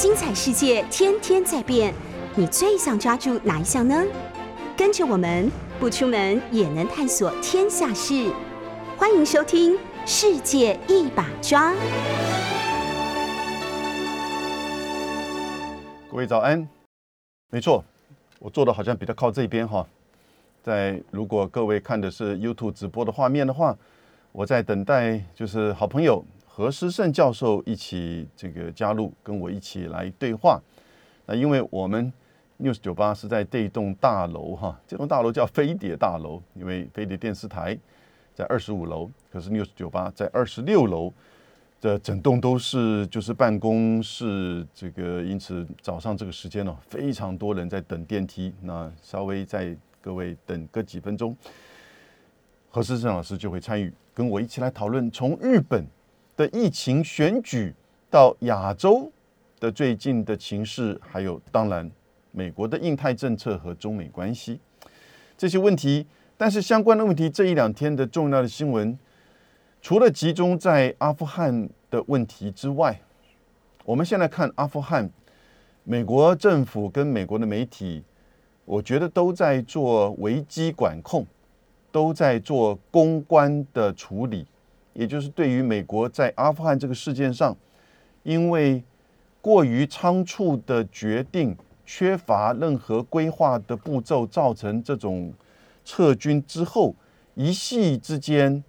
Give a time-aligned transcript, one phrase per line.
[0.00, 1.92] 精彩世界天天在变，
[2.34, 4.02] 你最想抓住哪一项呢？
[4.74, 8.32] 跟着我们不出门也能探索天下事，
[8.96, 9.74] 欢迎收听
[10.06, 11.72] 《世界一把抓》。
[16.10, 16.66] 各位早安，
[17.50, 17.84] 没错，
[18.38, 19.86] 我坐的好像比较靠这边哈。
[20.62, 23.76] 在如果各位看的是 YouTube 直播的画面的话，
[24.32, 26.24] 我在等待就是好朋友
[26.60, 30.60] 何思胜教授一起这个加入，跟我一起来对话。
[31.24, 32.12] 那因为我们
[32.58, 37.78] News 九八是在这一栋大楼哈，这栋大楼叫飞碟大楼，因为飞碟电视台
[38.34, 41.10] 在二十五楼，可是 News 九八在二十六楼。
[41.80, 48.52] 这整栋都是就是办公室，这个因此早上这个时间呢，非常多人在等电梯。
[48.60, 51.34] 那稍微在各位等个几分钟，
[52.68, 55.86] 何思正老师就会参与，跟我一起来讨论从日本
[56.40, 57.74] 的疫情选举
[58.08, 59.12] 到亚洲
[59.58, 61.90] 的最近的情势，还有当然
[62.30, 64.58] 美国的印太政策和中美关系
[65.36, 66.06] 这些问题。
[66.38, 68.98] 但是相关的问题，这一两天的重要的新闻。
[69.82, 72.98] 除了集中在阿富汗的问题之外，
[73.84, 75.10] 我们现在看阿富汗，
[75.84, 78.02] 美国政府跟美国的媒体，
[78.64, 81.26] 我觉得都在做危机管控，
[81.92, 84.46] 都在做公关的处理，
[85.00, 87.56] 也就是对于美国在阿富汗这个事件上，
[88.22, 88.84] 因为
[89.40, 91.56] 过于仓促的决定，
[91.86, 95.32] 缺乏任何规划的步骤，造成这种
[95.86, 96.94] 撤军之后
[97.34, 98.62] 一夕之间。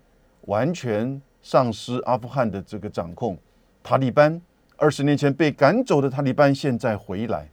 [0.46, 3.38] 完全丧失阿富汗的这个掌控，
[3.84, 4.42] 塔利班
[4.76, 7.48] 二十年前被赶走的塔利班现在回来。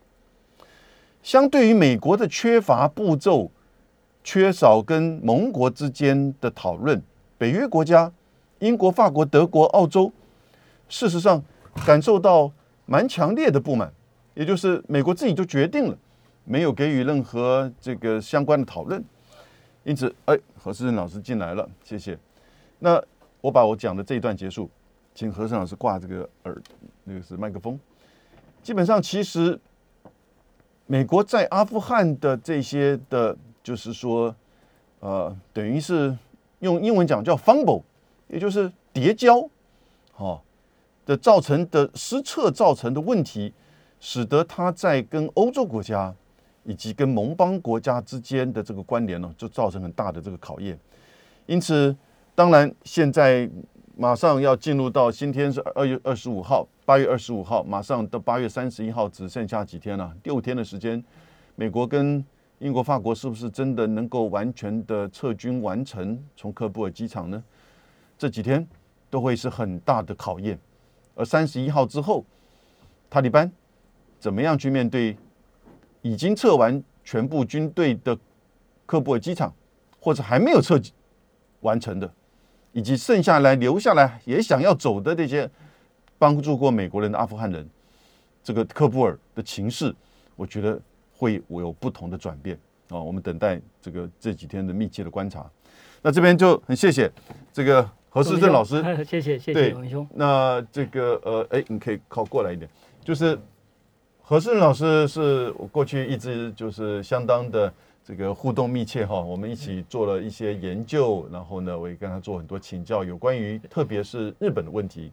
[1.22, 3.50] 相对于美国的缺乏步骤，
[4.24, 7.02] 缺少跟盟国之间的讨论，
[7.36, 8.10] 北约国家
[8.60, 10.12] 英国、法国、德国、澳洲，
[10.88, 11.42] 事实上
[11.86, 12.50] 感受到
[12.86, 13.92] 蛮强烈的不满，
[14.34, 15.96] 也就是美国自己就决定了，
[16.44, 19.02] 没有给予任何这个相关的讨论。
[19.84, 22.18] 因此，哎，何世仁老师进来了，谢谢。
[22.80, 23.02] 那
[23.40, 24.68] 我把我讲的这一段结束，
[25.14, 26.62] 请何尚老师挂这个耳，
[27.04, 27.78] 那个是麦克风。
[28.62, 29.58] 基本上，其实
[30.86, 34.34] 美国在阿富汗的这些的，就是说，
[35.00, 36.14] 呃，等于是
[36.58, 37.82] 用英文讲叫 fumble，
[38.28, 39.48] 也就是叠交，
[40.12, 40.42] 好，
[41.04, 43.52] 的造成的失策造成的问题，
[43.98, 46.14] 使得他在跟欧洲国家
[46.64, 50.78] 以及跟盟邦国家之间的这个关联呢，就造成很大的这个考验，
[51.46, 51.96] 因此。
[52.34, 53.50] 当然，现在
[53.96, 61.02] 马上要进入到今天是二月二十五号，八月二十五号，马上到八月三十一号，只剩下几天了，六天的时间。
[61.56, 62.24] 美国跟
[62.60, 67.42] 英国、法国是不是真的能够完全的撤军完成从科布尔机场呢？
[68.18, 68.66] 这几天
[69.08, 70.58] 都会是很大的考验。
[71.14, 72.24] 而三十一号之后，
[73.08, 73.50] 塔利班
[74.18, 75.16] 怎么样去面对
[76.02, 78.18] 已经撤完全部军队的
[78.86, 79.54] 喀布尔机场，
[80.00, 80.80] 或者还没有撤
[81.60, 82.12] 完成的？
[82.72, 85.50] 以及剩下来留下来也想要走的那些
[86.18, 87.68] 帮助过美国人的阿富汗人，
[88.44, 89.92] 这个喀布尔的情势，
[90.36, 90.80] 我觉得
[91.16, 92.56] 会有不同的转变
[92.90, 93.00] 啊。
[93.00, 95.50] 我们等待这个这几天的密切的观察。
[96.02, 97.10] 那这边就很谢谢
[97.52, 100.06] 这个何世正老师， 谢谢谢谢文兄。
[100.14, 102.68] 那这个呃，哎，你可以靠过来一点。
[103.04, 103.38] 就是
[104.22, 107.72] 何世正老师是我过去一直就是相当的。
[108.04, 115.12] 这个互动密切哈，我们一起做了一些研究，然后呢，我也跟他做很多请教，有关于特别是日本的问题。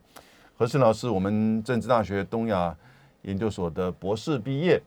[0.57, 2.73] 何世老师，我们政治大学东亚
[3.23, 4.81] 研究所的博士毕业，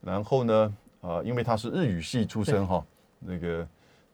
[0.00, 2.84] 然后呢，啊，因为他是日语系出身哈，
[3.20, 3.64] 那个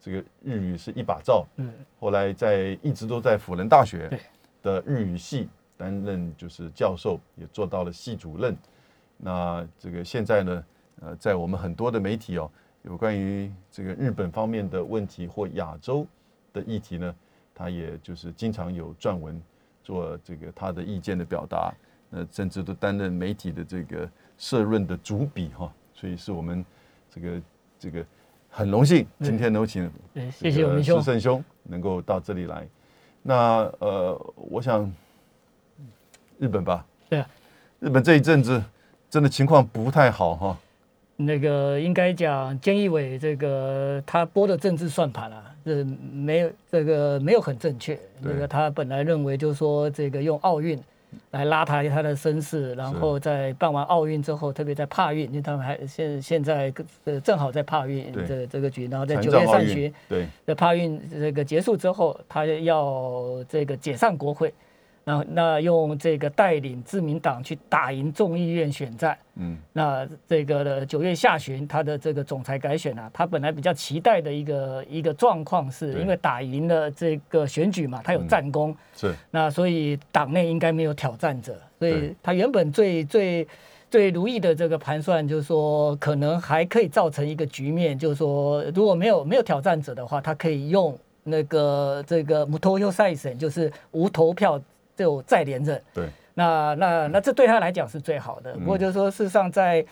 [0.00, 4.08] 这个日语是一把照，嗯，后来在一直都在辅仁大学
[4.62, 8.56] 的日语系担任就是教授，也做到了系主任。
[9.16, 10.64] 那这个现在呢，
[11.00, 12.50] 呃，在我们很多的媒体哦。
[12.82, 16.06] 有关于这个日本方面的问题或亚洲
[16.52, 17.14] 的议题呢，
[17.52, 19.38] 他也就是经常有撰文
[19.82, 21.74] 做这个他的意见的表达，
[22.10, 24.08] 呃，甚至都担任媒体的这个
[24.38, 26.64] 社论的主笔哈，所以是我们
[27.10, 27.42] 这个
[27.78, 28.06] 这个
[28.58, 29.88] 很荣幸今天能请
[30.32, 32.66] 谢谢我们师圣兄能够到这里来。
[33.22, 34.92] 那呃，我想
[36.40, 37.28] 日本吧，对啊，
[37.78, 38.60] 日本这一阵子
[39.08, 40.58] 真的情况不太好哈。
[41.14, 47.96] 那个应该讲，菅义伟这个他播的政治算盘啊，是没有这个没有很正确。
[48.20, 50.76] 那个他本来认为就是说，这个用奥运
[51.30, 56.72] 来拉抬他的身世，然后在办完奥运之后，特别在帕运，因为他们还现现在
[57.04, 64.52] 呃正好在帕运这这个局，然后在九月上旬，对，在帕运这个结束之后，他要这个解散国会。
[65.08, 79.14] 那那用这个带领自民党去打赢众议院选战，嗯，那这个的九月下旬他的这个总裁改选啊，他本来比较期待的一个一个状况是，因为打赢了这个选举嘛，他有战功，是。
[79.30, 83.48] 那所以党内应该没有挑战者，所以他原本最最
[83.90, 90.94] 最如意的这个盘算就是说，可能还可以造成一个局面，就是说如果没有没有挑战者的话，他可以用
[91.24, 94.60] 那个这个无投票赛审，就是无投票
[94.98, 95.80] 就再连任。
[95.94, 98.52] 对，那那那这对他来讲是最好的。
[98.54, 99.84] 不过就是说，事实上在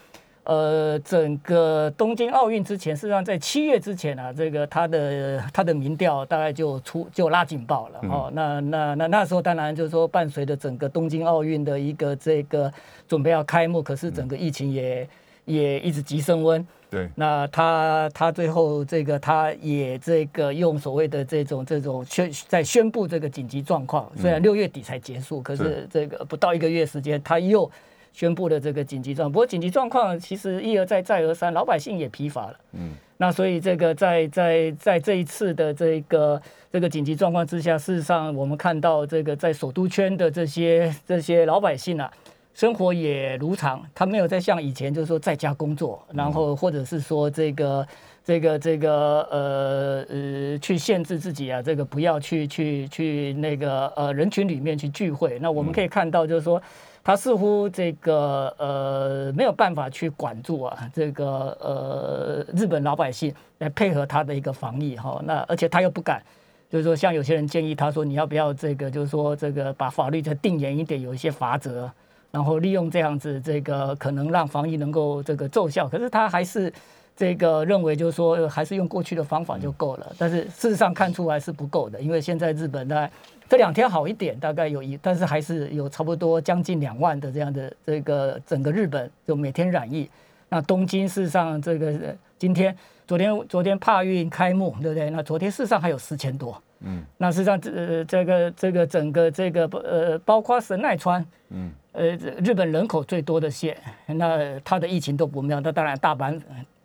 [0.43, 8.31] 呃整个东京奥运之前，事实上在七月之前啊，这个他的他的民调大概就出就拉警报了哦。
[8.35, 12.73] 那那那那时候当然就是说，伴随着整个东京奥运的一个这个
[13.07, 15.09] 准备要开幕，可是整个疫情也
[15.47, 16.65] 也一直急升温。
[16.89, 27.69] 对，那他他最后这个他也这个用所谓的这种这种宣在宣布这个紧急状况，虽然六月底才结束，可是这个不到一个月时间，他又
[28.13, 29.33] 宣布了这个紧急状况。
[29.33, 32.57] 不过紧急状况其实一而再再而三，老百姓也疲乏了。
[32.75, 36.41] 嗯，那所以这个在在在这一次的这个
[36.73, 42.09] 这个紧急状况之下，事实上我们看到这个在首都圈的这些这些老百姓啊。
[42.57, 47.87] 生活也如常，他没有再像以前，就是说在家工作，然后或者是说这个
[48.25, 55.39] 这个这个呃呃去限制自己啊，这个不要去去去那个呃人群里面去聚会。
[55.39, 56.61] 那我们可以看到，就是说
[57.05, 65.21] 他似乎这个呃没有办法去管住啊，这个呃日本老百姓来配合他的一个防疫哈。
[65.27, 66.23] 那而且他又不敢。
[66.71, 71.91] 就是说，像有些人建议他说，你要不要这个，就是说这个把法律再定严一点，有一些罚则。
[72.37, 76.71] 然后利用这样子，这个可能让防疫能够这个奏效，可是他还是
[77.17, 80.13] 这个认为，就是说还是用过去的方法就够了。
[80.19, 83.11] 但是事实上看出来是不够的，因为现在日本大概
[83.49, 90.07] 这两天好一点，大概有一，但是还是有差不多将近两万的这样的这个整个日本就每天染疫。
[90.51, 95.09] 那东京事实上这个今天、昨天、昨天帕运开幕，对不对？
[95.09, 96.61] 那昨天事实上还有四千多。
[96.81, 102.09] 嗯，那实际上这这个这个整个这个呃，包括神奈川，嗯，呃，
[102.45, 103.75] 日本人口最多的县，
[104.07, 105.59] 那它的疫情都不妙。
[105.61, 106.39] 那当然，大阪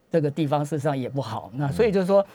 [0.10, 1.52] 这个地方事实上也不好。
[1.54, 2.26] 那所以就是说，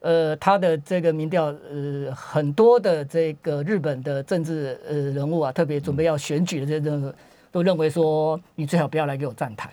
[0.00, 7.14] 呃，他的这个民调，呃，很多的这个日本的政治呃人物啊，特别准备要选举的这种，
[7.52, 9.70] 都认为说，你最好不要来给我站台。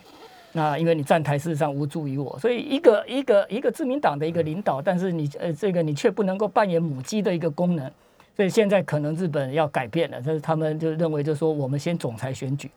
[0.51, 7.91] 那因为你站台事实上无助于我，所以一个一个一个自民党的一个领导，但是你呃这个你却不能够扮演母鸡的一个功能，
[8.35, 12.69] 所以现在可能日本要改变了，就是他们就认为就说我们先总裁选举，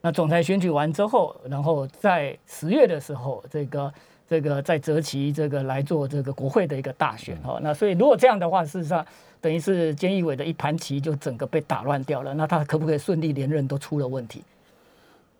[0.00, 3.94] 那总裁选举完之后，然后在十月的时候，这个
[4.28, 9.04] 这个再择期这个来做这个国会的一个大选哦，那所以如果这样的话，事实上
[9.40, 14.42] 等于是菅义伟的一盘棋就整个被打乱掉了，那他可不可以顺利连任都出了问题。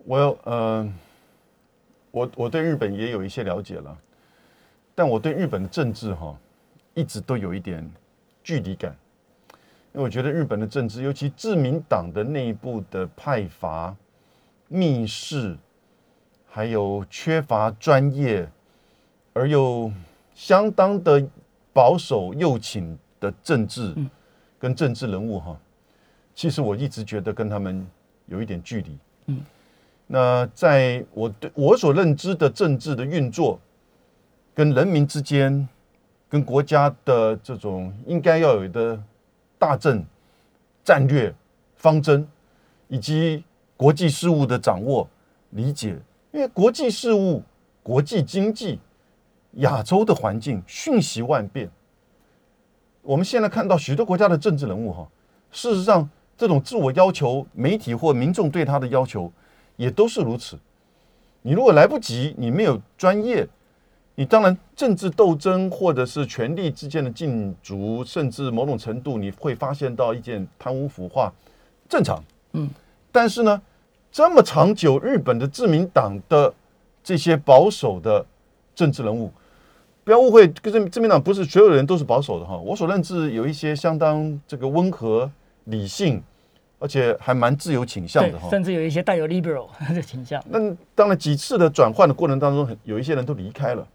[0.05, 0.93] 我有呃。
[2.15, 3.99] 我我对日本也有一些了解了，
[4.95, 6.33] 但我对日本的政治哈，
[6.95, 7.85] 一直都有一点
[8.45, 8.97] 距离感，
[9.95, 13.95] 因为我觉得日本的政治，尤其自民党的内部的派阀、
[14.67, 15.57] 密室，
[16.51, 18.51] 还有缺乏专业
[19.33, 19.93] 而又
[20.35, 21.25] 相当的
[21.73, 23.95] 保守右倾的政治
[24.59, 25.57] 跟政治人物哈，
[26.35, 27.87] 其实我一直觉得跟他们
[28.27, 28.99] 有一点距离。
[29.27, 29.41] 嗯。
[30.09, 33.61] 那在我对我所认知的政治的运作，
[34.53, 35.69] 跟人民之间，
[36.29, 39.01] 跟国家的这种应该要有的
[39.65, 40.05] 大政
[40.85, 41.35] 战略
[41.75, 42.29] 方针，
[42.89, 43.43] 以及
[43.79, 45.09] 国际事务的掌握
[45.53, 45.97] 理解，
[46.33, 47.43] 因为国际事务、
[47.83, 48.79] 国际经济、
[49.53, 51.71] 亚洲的环境瞬息万变。
[53.01, 55.09] 我们现在看到许多国家的政治人物哈，
[55.51, 56.07] 事实上
[56.37, 59.33] 这种自我要求，媒体或民众对他的要求。
[59.77, 60.57] 也都是如此。
[61.43, 63.49] 你如果来不及，你没有专业，
[64.15, 71.33] 你当然政治斗争或者是权力之间的竞逐，甚至某种程度你会发现到一件贪污腐化，
[71.89, 72.23] 正常。
[72.53, 72.71] 嗯。
[73.11, 73.61] 但是呢，
[74.13, 76.53] 这么长久，日本的自民党的
[77.03, 78.25] 这些保守的
[78.75, 79.31] 政治人物，
[80.05, 82.57] 不要误会，跟自民党不是所有人都是保守的哈。
[82.57, 85.31] 我所认知有一些相当这个温和、
[85.65, 86.23] 理性。
[86.81, 90.43] 而且还蛮自由倾向的哈，甚至有一些带有 liberal 的倾向。
[90.51, 90.59] 那
[90.95, 93.87] 当然，几次的转换的过程当中，有一些人都离开了。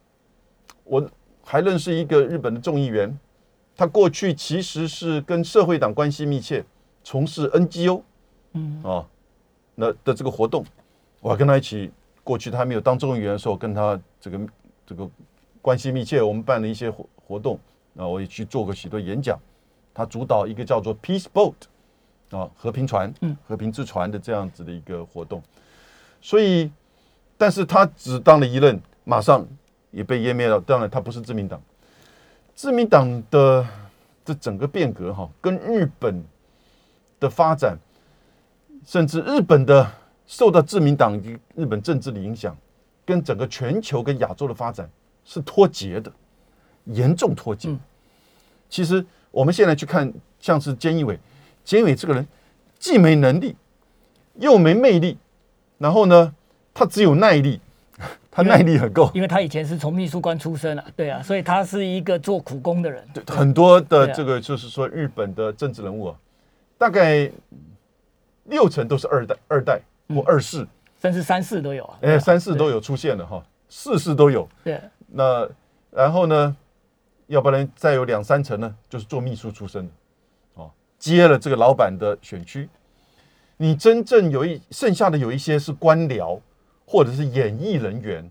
[0.89, 1.10] 我
[1.43, 3.17] 还认识一个日本的众议员，
[3.77, 6.65] 他过去其实是跟社会党关系密切，
[7.03, 8.01] 从事 NGO，
[8.53, 9.08] 嗯啊，
[9.75, 10.65] 那的这个活动，
[11.22, 11.91] 我跟他一起
[12.24, 14.39] 过去，他还没有当众议员的时候，跟他这个
[14.88, 15.08] 这个
[15.62, 17.60] 关系密切，我们办了一些活活动，
[17.96, 19.39] 啊，我也去做过许多演讲。
[19.93, 21.53] 他主导一个叫做 Peace Boat。
[22.31, 25.41] 啊，和平船，嗯，和平之船的这样子的一个活动，
[26.22, 26.69] 所以，
[27.39, 29.43] 但是他只当了一任，马上
[29.91, 30.60] 也被湮灭了。
[30.62, 31.62] 当然，他不是自民党，
[32.55, 33.65] 自民党的
[34.24, 36.24] 这整个变革哈，跟日本
[37.19, 37.77] 的发展，
[38.86, 39.91] 甚至日本的
[40.27, 42.55] 受到自民党与日本政治的影响，
[43.05, 44.89] 跟整个全球跟亚洲的发展
[45.25, 46.12] 是脱节的，
[46.86, 47.75] 严重脱节。
[48.69, 51.19] 其实我们现在去看，像是菅义伟，
[51.65, 52.27] 菅义伟这个人
[52.77, 53.55] 既没能力，
[54.36, 55.17] 又没魅力，
[55.79, 56.34] 然后呢，
[56.74, 57.60] 他只有耐力，
[58.43, 59.12] 他耐力很够。
[59.13, 63.05] 因为他以前是从秘书官出身啊，对啊，所以他是一个做苦工的人。
[63.13, 66.15] 对，很多的这个就是说日本的政治人物啊，
[66.77, 67.29] 大概
[68.46, 70.65] 六成都是二代、二代或二世，
[71.01, 71.98] 甚至三世都有啊。
[72.01, 72.75] 哎、三世都有。
[72.75, 74.48] 有出现了哈，四世都有。
[74.63, 75.48] 对，那
[75.91, 76.55] 然后呢，
[77.27, 79.91] 要不然再有两三成呢，就是做秘书出身的，
[80.53, 82.69] 哦，接了这个老板的选区。
[83.58, 86.39] 你真正有一剩下的有一些是官僚
[86.89, 88.27] 或者是演艺人员、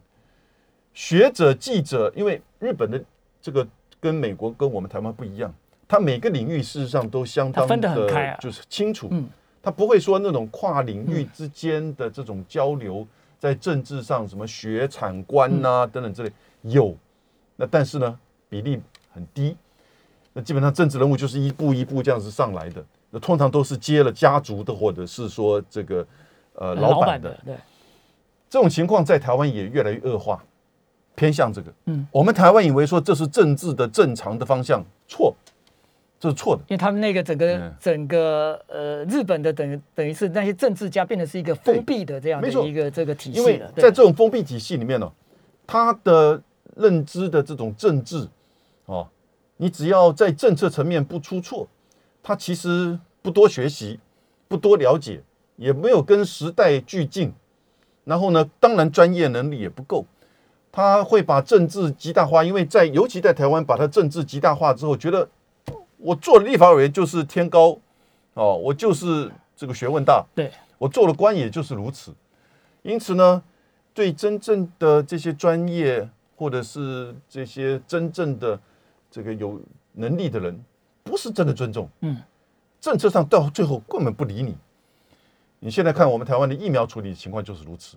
[0.93, 3.01] 学者、记者，因为日本的
[3.41, 3.65] 这个
[4.01, 5.55] 跟美国跟我们台湾不一样，
[5.87, 8.37] 它每个领域事实上都相当的分得很开啊。
[8.41, 9.07] 就是清楚。
[9.13, 9.31] 嗯。
[9.61, 13.07] 他不会说那种跨领域之间的这种交流，
[13.39, 16.97] 在政治上什么学产官呐、等等之类有，
[17.57, 18.81] 那但是呢比例
[19.13, 19.57] 很低，
[20.33, 26.07] 那基本上政治人物就是一步一步这样子上来的，那通常都是接了家族的或者是说这个
[26.55, 27.31] 呃老板的。
[27.31, 27.57] 的，对，
[28.51, 30.43] 这种情况在台湾也越来越恶化，
[31.15, 31.73] 偏向这个。
[31.87, 35.35] 嗯，我们台湾以为说这是政治的正常的方向，错，
[36.19, 36.63] 这是错的。
[36.69, 43.67] 因为他们那个整个、嗯整个呃日本的等于等于是那些政治家变得是一个封闭的这样的一个这个体系因为了。
[43.77, 45.13] 在对这种封闭体系里面呢、
[45.67, 46.41] 他的
[46.77, 48.27] 认知的这种政治，
[48.87, 49.07] 哦，
[49.57, 51.69] 你只要在政策层面不出错，
[52.23, 54.01] 他其实不多学习，
[54.47, 55.21] 不多了解，
[55.57, 57.33] 也没有跟时代俱进，
[58.09, 60.03] 然后呢，当然专业能力也不够，
[60.73, 65.29] 他会把政治极大化，因为在尤其在台湾把他政治极大化之后，觉得
[65.99, 67.79] 我做了立法委员就是天高，
[68.33, 72.11] 哦，我就是这个学问大，对，我做了官也就是如此。
[72.81, 73.43] 因此呢，
[73.93, 78.59] 对真正的这些专业或者是这些真正的
[79.11, 79.61] 这个有
[79.93, 80.59] 能力的人，
[81.05, 81.87] 不是真的尊重。
[82.01, 82.17] 嗯，
[82.81, 84.57] 政策上到最后根本不理你。
[85.61, 87.97] 你现在看我们台湾的疫苗处理情况就是如此，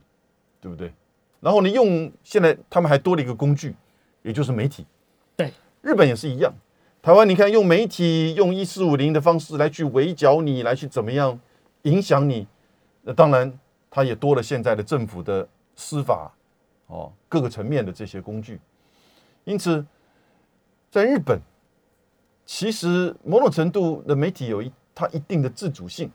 [0.59, 0.93] 对不对？
[1.39, 3.75] 然后呢，用现在他们还多了一个工具，
[4.21, 4.85] 也就是媒体。
[5.35, 5.51] 对，
[5.81, 6.53] 日本也是一样。
[7.01, 11.39] 台湾你看用媒体用一四五零的方式来去围剿你，来去怎么样
[11.83, 12.47] 影响你？
[13.01, 16.31] 那当然，它也多了现在的政府的司法
[16.85, 18.59] 哦各个层面的这些工具。
[19.43, 19.83] 因此，
[20.91, 21.39] 在日本，
[22.45, 26.11] 其实某种程度的媒体有一它一定的自主性，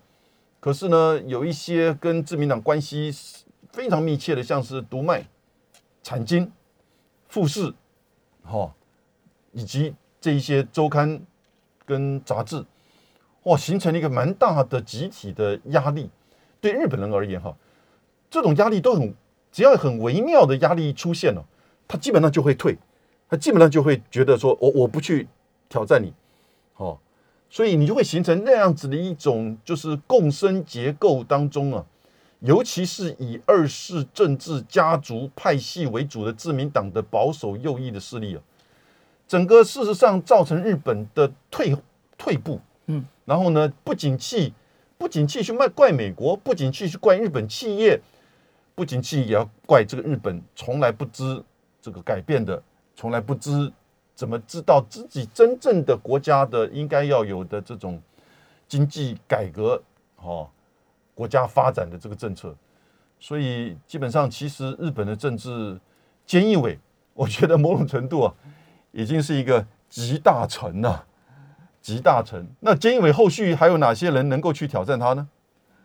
[0.66, 3.14] 可是呢，有一些跟自民党关系
[3.70, 5.24] 非常密切的，像是读卖、
[6.02, 6.50] 产经、
[7.28, 7.72] 富士，
[8.42, 8.74] 哈、
[9.52, 11.20] 以及这一些周刊
[11.84, 12.66] 跟杂志，
[13.44, 16.10] 哇，形成了一个蛮大的集体的压力。
[16.60, 17.56] 对日本人而言，哈，
[18.28, 19.14] 这种压力都很，
[19.52, 21.46] 只要很微妙的压力出现了，
[21.86, 22.76] 他基本上就会退，
[23.30, 25.28] 他基本上就会觉得说，我我不去
[25.68, 26.12] 挑战你，
[26.74, 26.98] 哦，
[27.48, 31.84] 所以你就会形成那样子的一种就是共生结构当中啊，
[32.40, 38.42] 尤其是以二世政治家族派系为主的自民党的保守右翼的势力啊，
[39.26, 41.74] 整个事实上造成日本的退
[42.18, 44.52] 退步，嗯，然后呢，不景气，
[44.98, 48.00] 不景气去卖怪美国，不景气去怪日本企业，
[48.74, 51.42] 不景气也要怪这个日本从来不知
[51.80, 52.62] 这个改变的，
[52.94, 53.72] 从来不知
[54.16, 58.00] 怎么知道自己真正的国家的应该要有的这种
[58.66, 59.80] 经济改革，
[60.16, 60.48] 哦，
[61.14, 62.56] 国家发展的这个政策，
[63.20, 65.78] 所以基本上其实日本的政治
[66.26, 66.78] 菅义伟，
[67.12, 68.34] 我觉得某种程度啊，
[68.92, 71.04] 已经是一个集大成呐、
[71.82, 72.48] 集大成。
[72.60, 75.28] 那菅义伟后续还有哪些人能够去挑战他呢？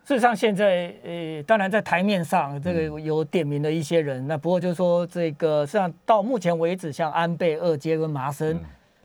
[0.03, 8.59] 事实上，现在呃，当然在台面上这个嗯有点名的一些人，那不过就是说这个，实际上到目前为止，像安倍、二阶跟麻生，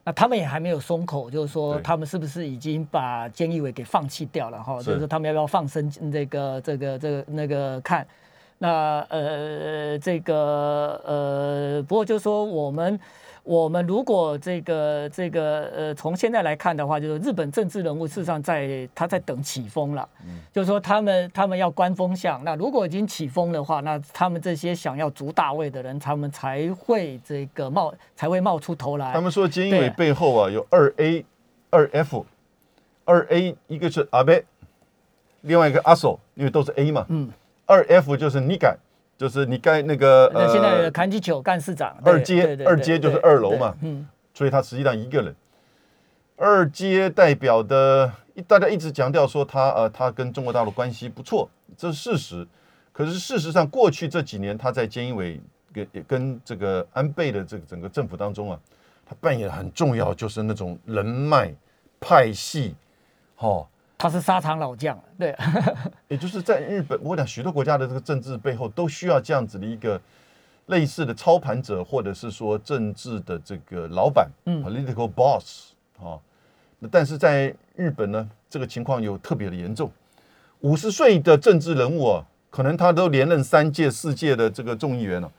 [0.04, 4.78] 那他们也还没有松口，就是说他们是不是已经把菅义伟给放弃掉了哈？
[4.78, 8.06] 就是说他们要不要放生这个这个这个那个看？
[8.58, 12.98] 那呃这个呃，不过就是说我们。
[13.46, 20.06] 我们如果这个这个呃，从现在来看的话，就是日本政治人物事实上在他在等起风了，
[20.52, 22.42] 就是说他们他们要观风向。
[22.42, 29.12] 那如果已经起风的话，那他们这些想要逐大位的人，他们才会这个冒才会冒出头来。
[29.12, 29.90] 他们说菅义伟对。
[29.90, 31.24] 背后啊有二 A、
[31.70, 32.26] 二 F、
[33.04, 34.44] 二 A，一个是阿贝，
[35.42, 37.30] 另外一个阿手，因为都是 A 嘛，嗯，
[37.64, 38.76] 二 F 就是你改，
[39.16, 45.34] 就是你该那个那现在呃的砍起九干事长，二阶二阶就是二楼嘛嗯，所以他实际上一个人。
[46.38, 48.12] 二阶代表的，
[48.46, 52.46] 大家一直强调说他呃，他跟中国大陆关系不错，这是事实。
[52.92, 55.40] 可是事实上，过去这几年他在菅义伟
[55.72, 58.60] 跟跟这个安倍的这个整个政府当中啊，
[59.06, 61.50] 他扮演很重要，就是那种人脉
[61.98, 62.74] 派系，
[63.38, 63.66] 哦，
[63.98, 65.34] 他是沙场老将，对，
[66.08, 70.00] 也就是在日本，我讲许多国家的这个政治背后都需要这样子的一个
[70.66, 76.20] 类似的操盘者，或者是说政治的这个老板、嗯 p o l i t i c a l boss 啊。
[76.78, 79.90] 那但是在日本呢，这个情况又特别的严重。
[80.60, 85.32] 五十岁的政治人物啊，可能他都连任三届、四届的这个众议员了、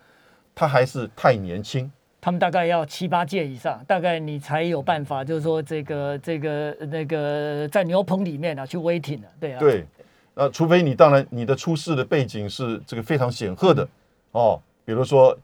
[0.56, 1.92] 他还是太年轻。
[2.20, 9.86] 他们大概要七八届以上，大概你才有办法，就是说这个这个那个在牛棚里面啊去 waiting 的，对啊，对，
[10.34, 13.88] 呃，除非你当然你的出世的背景是这个非常显赫的
[14.32, 15.38] 哦，比如说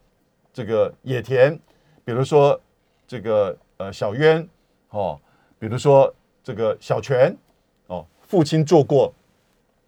[0.52, 1.58] 这个野田，
[2.04, 2.60] 比如说
[3.08, 4.46] 这个呃小渊
[4.90, 5.20] 哦，
[5.60, 6.14] 比如说
[6.44, 7.36] 这个小泉
[7.88, 9.14] 哦，父亲做过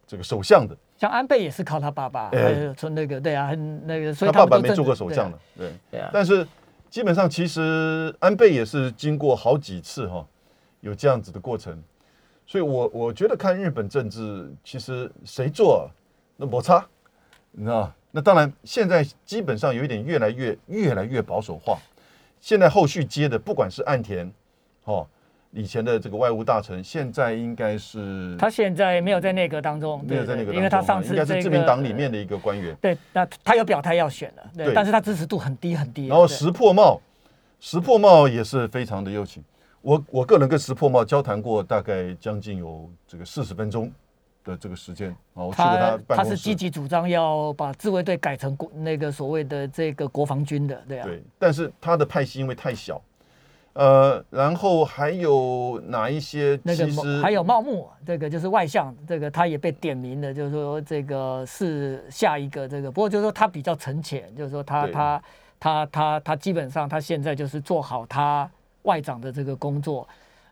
[0.08, 2.32] 这个首相的，像安倍也是靠他爸爸，
[2.78, 6.48] 从那个对啊，很那个，所以他爸爸没做过治首相的，，对，对啊，但是
[6.96, 10.26] 基本上其实安倍也是经过好几次哈、
[10.80, 11.78] 有这样子的过程，
[12.48, 15.92] 所以我我觉得看日本政治，其实谁做
[16.38, 16.88] 那摩擦，
[17.52, 17.94] 你知道？
[18.12, 21.78] 那当然现在基本上有一点越来越越来越保守化，
[22.40, 24.32] 现在后续接的不管是岸田，
[24.86, 25.06] 哦。
[25.56, 32.76] 以前的这个外务大臣，现在应该是他现在没有在内阁当中，没有在内阁因为他上次应该是自民党里面的一个官员。
[32.82, 37.00] 对，那他有表态要选了，对，对但是他支持度很低很低，然后石破茂，
[37.62, 39.42] 石破茂也是非常的热情。
[39.82, 43.90] 我我个人跟石破茂交谈过，大概将近有这个四十分钟
[44.44, 46.24] 的这个时间啊，我去过他办公室。
[46.24, 53.02] 他是积极主张要把自卫队改成国那个所谓的这个国防军的，对啊，对，但是他的派系因为太小，
[53.76, 56.88] 呃，然后还有哪一些那个
[57.22, 65.24] 还有茂木，这个就是外向，这个他也被点名的，就是说这个是下一个这个，不过就是说他比较沉潜，就是说他他
[65.60, 68.50] 他他他基本上他现在就是做好他
[68.84, 70.08] 外长的这个工作。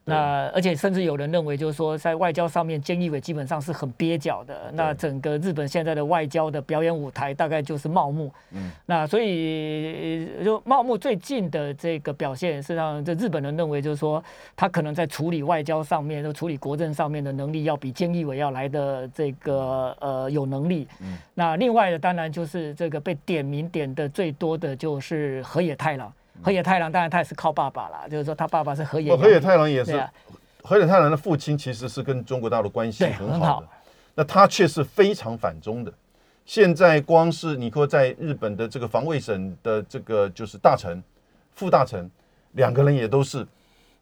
[0.06, 4.70] 那而且甚至有人认为，就是说在外交上面，菅义伟基本上是很蹩脚的。
[4.74, 8.30] 那整个日本现在的外交的表演舞台，大概就是茂木。
[8.52, 14.22] 嗯，那所以呃就茂木最近的这个表现，实际上这日本人认为就是说，
[14.56, 20.88] 他可能在处理外交上面、就处理国政上面的能力，要比菅义伟要来的这个呃有能力。
[21.02, 26.12] 嗯，那另外的当然就是这个被点名点的最多的就是河野太郎。
[26.42, 30.04] 河野太郎当然他也是靠爸爸啦，就是说他爸爸是河野哦，河野太郎也是
[30.64, 33.68] 河野太郎的父亲其实是跟中国大陆关系很好的，
[34.16, 35.94] 那他却是非常反中的。
[36.46, 41.02] 现在光是你说在日本的这个防卫省的这个就是大臣、
[41.54, 42.10] 副大臣
[42.54, 43.48] 两个人也都是，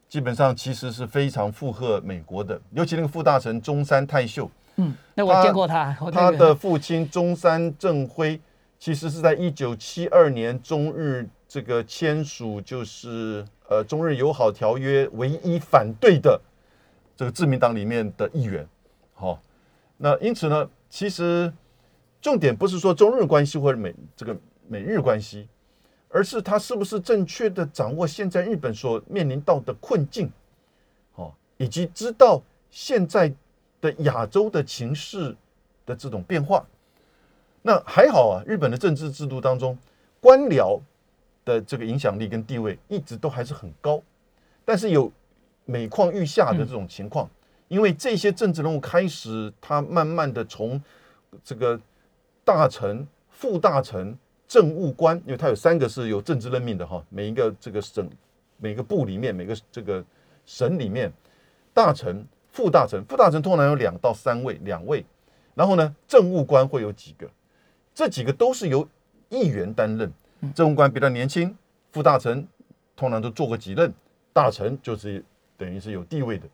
[0.09, 8.39] 基本上其实是非常附和美国的，尤其那个副大臣中山泰秀，嗯，那我他见过他，他的父亲中山正辉，
[8.79, 16.39] 其实是在一九七二年中日这个签署就是呃中日友好条约唯一反对的
[17.13, 18.65] 这个自民党里面的议员，
[19.13, 19.37] 好、
[19.97, 21.51] 那因此呢，其实
[22.21, 24.33] 重点不是说中日关系或者美这个
[24.69, 25.45] 美日关系，
[26.07, 30.31] 而是他是不是正确的掌握现在日本所面临到的困境，
[31.15, 33.29] 哦，以及知道现在
[33.81, 35.35] 的亚洲的情势
[35.85, 36.65] 的这种变化。
[37.61, 39.77] 那还好啊，日本的政治制度当中，
[40.21, 40.79] 官僚
[41.45, 44.01] 的这个影响力跟地位一直都还是很高，
[44.63, 45.11] 但是有
[45.65, 47.29] 每况愈下的这种情况，
[47.67, 50.81] 因为这些政治人物开始他慢慢的从
[51.43, 51.79] 这个
[52.43, 58.09] 大臣、副大臣、政务官，因为他有三个是有政治任命的哈，每一个这个省、
[58.57, 60.03] 每个部里面、每个这个
[60.45, 61.11] 省里面，
[61.73, 65.05] 大臣、副大臣、副大臣通常有两到三位，两位，
[65.55, 67.29] 然后呢，政务官会有几个，
[67.95, 68.85] 这几个都是由
[69.29, 70.11] 议员担任，
[70.55, 71.55] 政务官比较年轻，
[71.91, 72.47] 副大臣
[72.95, 73.93] 通常都做过几任，
[74.33, 75.23] 大臣就是
[75.57, 76.45] 等于是有地位的，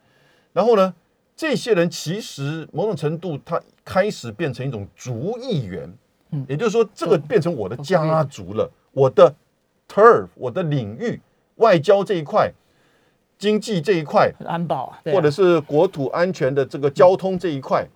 [0.53, 0.93] 然后呢，
[1.35, 5.91] 这些人其实某种程度他开始变成一种族议员，
[6.31, 6.45] 嗯。
[6.49, 9.33] 也就是说，这个变成我的家族了，我的
[9.87, 11.21] turf，我的领域，
[11.55, 12.51] 外交这一块，
[13.37, 17.87] 经济这一块，安保，或者是国土安全的这个交通这一块，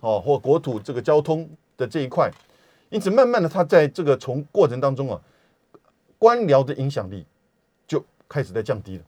[0.00, 2.30] 哦，或国土这个交通的这一块，
[2.90, 5.20] 因此慢慢的，他在这个从过程当中啊，
[6.18, 7.26] 官僚的影响力
[7.86, 9.04] 就开始在降低了。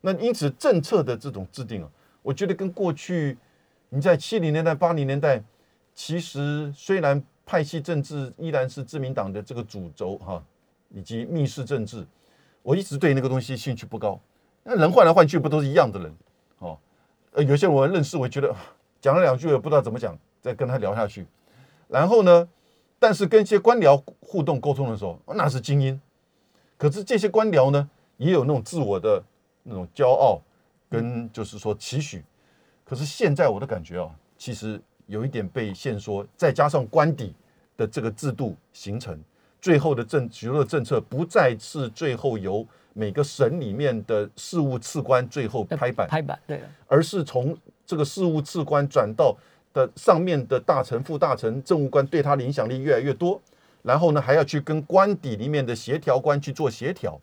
[0.00, 1.88] 那因此政策的这种制定啊，
[2.22, 3.36] 我觉得跟过去
[3.88, 5.42] 你在七零年代、八零年代，
[5.94, 10.42] 其实虽然派系政治依然是自民党的这个主轴哈，
[10.90, 12.06] 以及密室政治，
[12.62, 14.20] 我一直对那个东西兴趣不高。
[14.62, 16.14] 那人换来换去不都是一样的人？
[16.58, 16.78] 哦，
[17.32, 18.54] 呃，有些我认识，我觉得
[19.00, 21.26] 讲了两句，我不知道怎么讲，再跟他聊下去。
[21.88, 22.48] 然后呢，
[22.98, 26.00] 但是跟一些官僚互动沟通的时候，那是精英。
[26.78, 29.22] 可是这些官僚呢，也有那种自我的
[29.62, 30.40] 那种骄傲，
[30.90, 32.22] 跟就是说期许。
[32.84, 37.34] 可是现在我的感觉啊，其实有一点被限缩，再加上官邸
[37.76, 39.18] 的这个制度形成，
[39.60, 49.36] 最后的政许多的政策不再是最后由每个省里面的事务次官最后拍板，拍板对，而是从这个事务次官转到
[49.72, 53.40] 的上面的大臣、副大臣、政务官，对他的影响力越来越多。
[53.86, 57.20] 然后呢，还要去跟官邸里面的协调官去做协调，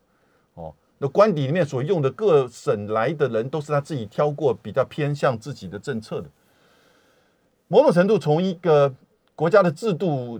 [0.53, 6.29] 哦，那官邸里面所用的各省来的人，都是他自己挑过，比较偏向自己的政策的。
[7.67, 8.95] 某种程度，从一个
[9.35, 10.39] 国家的制度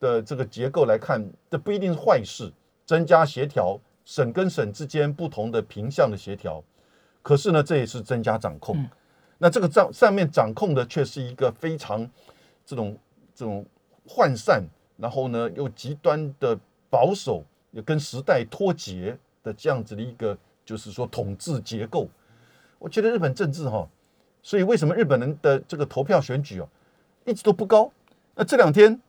[0.00, 2.52] 的这个结构来看，这不一定是坏事，
[2.84, 6.60] 增加协调，省跟省之间不同的平向的协调。
[7.22, 8.84] 可是呢，这也是增加掌控。
[9.38, 12.10] 那这个上上面掌控的却是一个非常
[12.66, 12.98] 这种
[13.32, 13.64] 这种
[14.08, 14.64] 涣散。
[14.96, 16.56] 然后呢，又极端的
[16.88, 22.08] 保守，也跟时代脱节的这样子的一个，就是说统治结构。
[22.78, 23.88] 我觉得日本政治哈，
[24.42, 26.68] 所以为什么日本人的这个投票选举哦，
[27.24, 27.90] 一直都不高？
[28.34, 29.00] 那这两天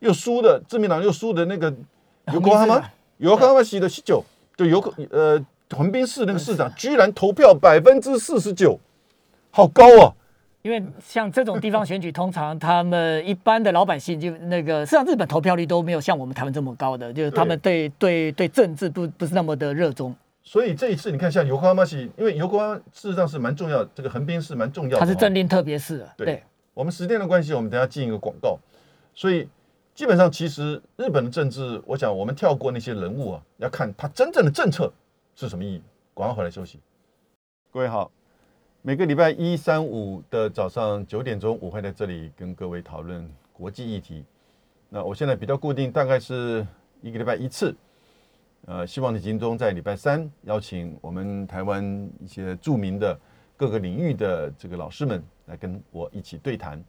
[0.00, 1.72] 又输的，自民党又输的那个
[2.32, 2.90] 有国哈吗？
[3.18, 3.62] 有国哈吗？
[3.62, 4.24] 西的西九，
[4.56, 8.78] 就有呃横滨市那个市长，居然投票百分之四十九，
[9.50, 10.14] 好高啊！
[10.62, 20.14] 因为像这种地方选举，通常他们一般的老百姓就那个，实际上日本投票率都没有像我们台湾这么高的，就是他们对对对政治不不是那么的热衷。
[20.44, 26.06] 所以这一次你看，像油花马西，因为油花事实上是蛮重要，这个横滨是蛮重要的，它是政令特别市。
[26.16, 26.42] 对，
[26.74, 28.56] 我们时间的关系，我们等下进一个广告。
[29.14, 29.48] 所以
[29.94, 34.92] 基本上，其实日本的政治，我想我们跳过那些人物啊，要看他真正的政策
[35.34, 35.82] 是什么意义。
[36.14, 36.78] 广告回来休息，
[37.72, 38.10] 各位好。
[38.84, 44.24] 每个礼拜一、三、五的早上九点钟，我会在这里跟各位讨论国际议题。
[44.88, 46.66] 那我现在比较固定，大概是
[47.00, 47.72] 一个礼拜一次。
[48.66, 53.16] 呃，希望你集中在礼拜三邀请我们台湾一些著名的
[53.56, 56.82] 各个领域的这个老师们来跟我一起对谈。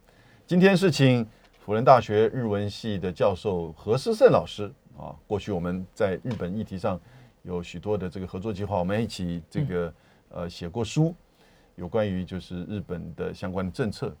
[0.48, 1.24] 今天是请
[1.60, 4.64] 辅仁大学日文系的教授何思胜老师
[4.98, 5.14] 啊。
[5.28, 7.00] 过去我们在日本议题上
[7.42, 9.94] 有许多的这个合作计划，我们一起这个
[10.30, 11.14] 呃写过书。
[11.76, 14.14] 有关于就是日本的相关的政策，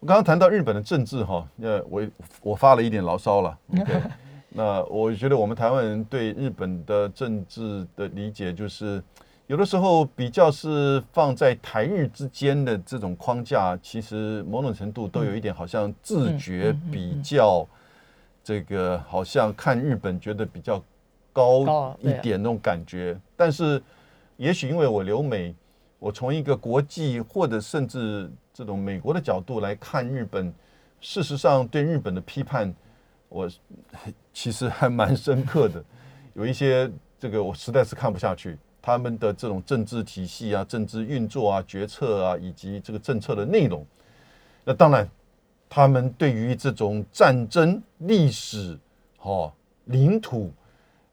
[0.00, 2.02] 我刚刚谈到日本的政治哈，那我
[2.42, 3.58] 我发了一点牢骚了。
[4.52, 9.00] 那我觉得我们台湾人对日本的政治的理解，就是
[9.46, 17.64] 有的时候比较是放在台日之间的这种框架，其实某种程度都有一点好像自觉比较
[18.42, 20.82] 这个，好像看日本觉得比较
[21.32, 23.16] 高一点那种感觉。
[23.36, 23.80] 但是
[24.36, 25.54] 也许因为我留美。
[26.00, 30.52] 我从一个国际或者甚至这种美国的角度来看日本，
[30.98, 32.74] 事实上对日本的批判，
[33.28, 33.48] 我
[34.32, 35.84] 其实还蛮深刻的。
[36.32, 43.86] 有一些这个我实在是看不下去，他们的这种政治体系啊、政治运作啊、决策啊，以及这个政策的内容。
[44.64, 45.06] 那当然，
[45.68, 48.78] 他们对于这种战争历史、
[49.20, 49.52] 哦
[49.84, 50.50] 领土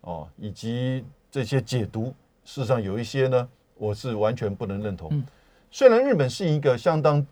[0.01, 2.13] 哦以及这些解读，
[2.45, 3.49] 事实上有一些呢。
[3.77, 5.23] 我是完全不能认同。
[5.71, 7.25] 虽然日本是一个相当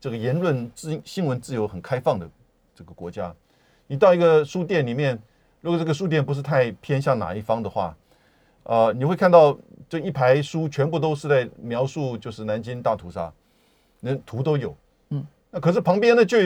[0.00, 2.28] 这个言论自新闻自由很开放的
[2.74, 3.34] 这个国家，
[3.86, 5.18] 你到一个书店里面，
[5.60, 7.96] 如果这个书店不是太偏向哪一方的话，
[8.64, 9.58] 呃，你会看到
[9.88, 13.32] 这一排书全部都是在描述就是南京大屠杀，
[14.00, 14.76] 那图都有。
[15.10, 16.38] 嗯，那可是旁边呢就。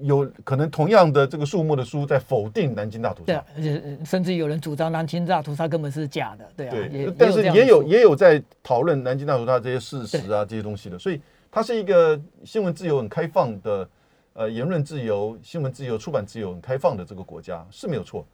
[0.00, 6.70] 有可能同样的这个数目的书在否定南京大屠杀，对，而且甚至有人主张南京大屠杀根本是假的，对啊。
[6.72, 13.88] 对，但是也有也有在讨论南京大屠杀这些事实啊这些东西的，所以它是一个新闻自由很开放的，
[14.32, 18.26] 呃，言论自由、新闻自由、出版自由很开放的这个国家是没有错。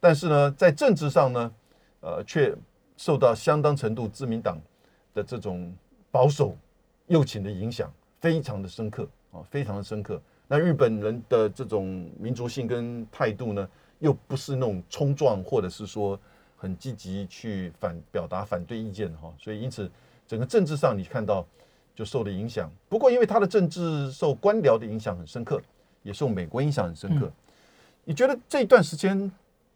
[0.00, 1.52] 但是呢，在政治上呢，
[2.00, 2.52] 呃，却
[2.96, 4.58] 受到相当程度自民党
[5.14, 5.72] 的这种
[6.10, 6.56] 保守
[7.06, 7.88] 右倾的影响，
[8.20, 10.20] 非常的深刻啊，非常的深刻。
[10.48, 16.18] 那日本人的这种民族性跟态度呢，又不是那种冲撞，或者是说
[16.56, 19.90] 很积极去反表达反对意见哈，所以因此
[20.26, 21.44] 整个政治上你看到
[21.94, 22.70] 就受了影响。
[22.88, 25.60] 不过因为他的政治受官僚的影响很深刻，
[26.02, 27.30] 也受美国影响很深刻。
[28.04, 29.30] 你觉得这一段时间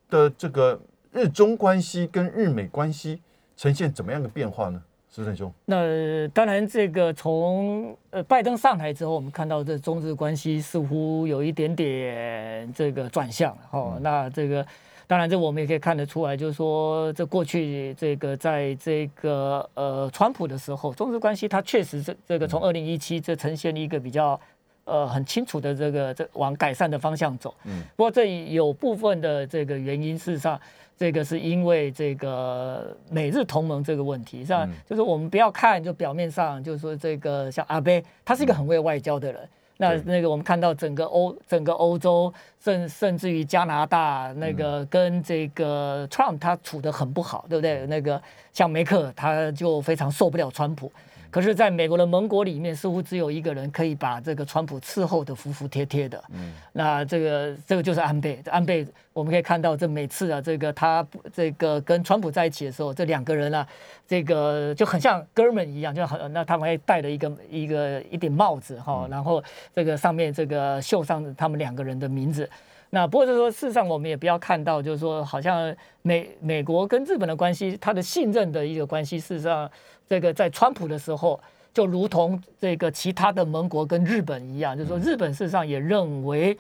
[0.08, 0.80] 的这个
[1.10, 3.20] 日中关系跟日美关系
[3.56, 4.80] 呈现怎么样的变化呢？
[5.12, 13.98] 石正兄，那当然，这个从呃拜登上台之后，我们看到这中日关系似乎有一点点这个转向哦。
[14.00, 14.64] 那这个
[15.08, 24.40] 当然，这我们也可以看得出来，就是说，这过去这个在这个呃川普的时候，中日关系它确实这这个从二零一七这呈现一个比较
[24.84, 27.54] 呃很清楚的这个这往改善的方向走。
[27.64, 27.82] 嗯。
[27.96, 30.60] 不过这有部分的这个原因，事实上。
[31.00, 39.48] 这个是因为这个美日同盟这个问题，像就是我们不要看就表面上就是说这个像阿贝，他是一个很会外交的人。
[39.78, 42.30] 那那个我们看到整个欧整个欧洲，
[42.62, 47.86] 甚甚至于加拿大那个跟这个 Trump 他处的很不好，对不对？
[47.86, 48.20] 那个
[48.52, 50.92] 像梅克他就非常受不了川普。
[51.30, 56.22] 可是，在美国的盟国里面，似乎只有一个人可以把这个川普伺候的服服帖帖的。
[56.30, 58.42] 嗯，那这个这个就是安倍。
[58.46, 63.66] 安倍，我们可以看到，这每次啊，这个他这个跟川普在一起的时候，这两个人啊，
[64.06, 69.42] 这个就很像哥们一样，就很那他们还戴了一个一个一顶帽子哈，然后
[69.74, 72.48] 这个上面这个绣上他们两个人的名字。
[72.90, 79.70] 那不过就是说，事实上我们也不要看到，就是说，好像美美国跟日本的关系，它的信任的一个关系，事实上。
[80.08, 81.38] 这个在川普的时候，
[81.72, 86.58] 就如同这个其他的盟国跟日本一样，就是说日本事实上也认为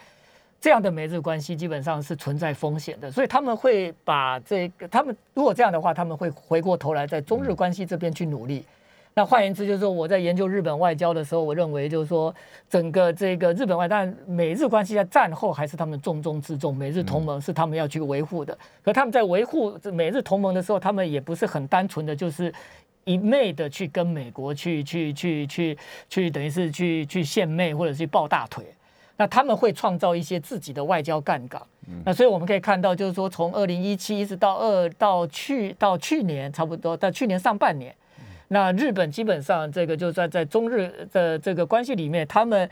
[0.60, 8.64] 这样的美日关系基本上是存在风险的，所以他们会把这个，他们如果这样的话，他们会回过头来在中日关系这边去努力。
[9.14, 12.34] 那换言之，就是说我在研究日本外交的时候，我认为就是说
[12.68, 18.56] 整个这个日本外，但美日关系在战后还是他们重中之重，美日同盟是他们要去维护的。
[18.82, 22.52] 可他们在维护美日同盟的时候，他们也不是很单纯的就是。
[23.04, 25.76] 一昧的去跟美国去去去去
[26.10, 28.62] 去，等于是去去献媚或者去抱大腿，
[29.16, 31.60] 那他们会创造一些自己的外交杠杆。
[32.04, 37.92] 那所以我们可以看到，就是说从二零一七一直到二到去到去年差不多，到去年上半年，
[38.52, 42.68] 那日本基本上这个就在在中日的这个关系里面，他们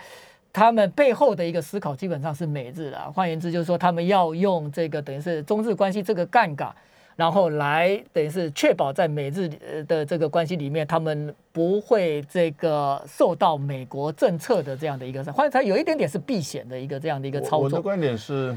[0.53, 3.09] 他们背后的一个思考基本上是美日啊。
[3.15, 6.75] 换言之，就是说他们要用这个等于是中日关系这个杠杆。
[7.15, 9.51] 然后来等于是确保在美日
[9.89, 17.65] 的这个关系里面，他们不会这个受到美国政策的这样的一个，或者它有一点点是避险的一个这样的一个操作。
[17.65, 18.57] 我的观点是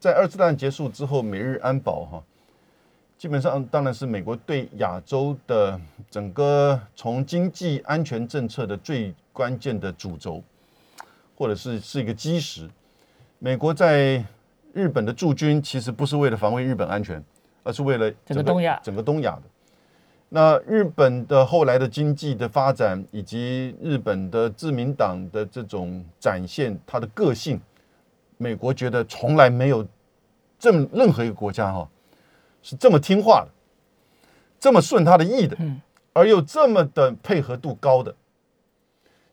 [0.00, 2.22] 在二次大战结束之后，美日安保哈，
[3.24, 10.42] 基本上当然是美国对亚洲的整个从经济安全政策的最关键的主轴，
[11.34, 12.68] 或者是是一个基石。
[13.38, 14.22] 美国在
[14.74, 17.24] 日本的驻军其实不是为了防卫日本安全。
[17.62, 19.42] 而是为了整个东亚，整个东亚的。
[20.28, 27.58] 那日本的后来的经济的发展，以及日本的自民党的这种展现它的个性，
[28.36, 29.82] 美国觉得从来没有
[30.58, 31.88] 这么任何一个国家哈
[32.64, 33.48] 是这么听话的，
[34.58, 35.54] 这么顺他的意的，
[36.14, 38.16] 而又这么的配合度高的。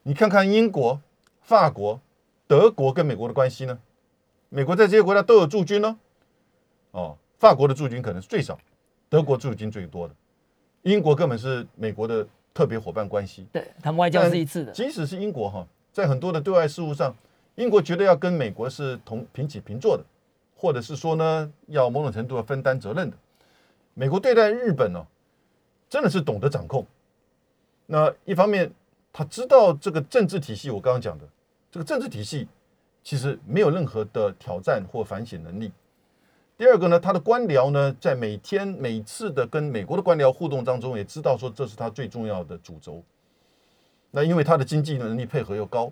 [0.03, 0.99] 你看看英国、
[1.41, 2.01] 法国、
[2.45, 3.79] 德国跟美国的关系呢？
[4.49, 5.97] 美国在这些国家都有驻军呢，
[6.91, 7.17] 哦。
[7.39, 8.59] 法国的驻军可能是最少，
[9.09, 10.13] 德国驻军最多的，
[10.83, 13.47] 英国根本是美国的特别伙伴关系。
[13.51, 14.71] 对他们外交是一致的。
[14.73, 17.15] 即使是英国哈，在很多的对外事务上，
[17.55, 20.03] 英国觉得要跟美国是同平起平坐的，
[20.55, 23.17] 或者是说呢，要某种程度要分担责任的。
[23.93, 25.05] 美国对待日本呢，
[25.89, 26.85] 真的是懂得掌控。
[27.85, 28.71] 那一方面，
[29.11, 31.25] 他知道这个政治体系，我刚刚讲的
[31.69, 32.47] 这个政治体系，
[33.03, 35.71] 其实没有任何的挑战或反省能力。
[36.57, 43.03] 第二个呢，他的官僚呢，在每天每次的跟美国的官僚互动当中，也知道说这是他最重要的主轴。
[44.11, 45.91] 那因为他的经济能力配合又高，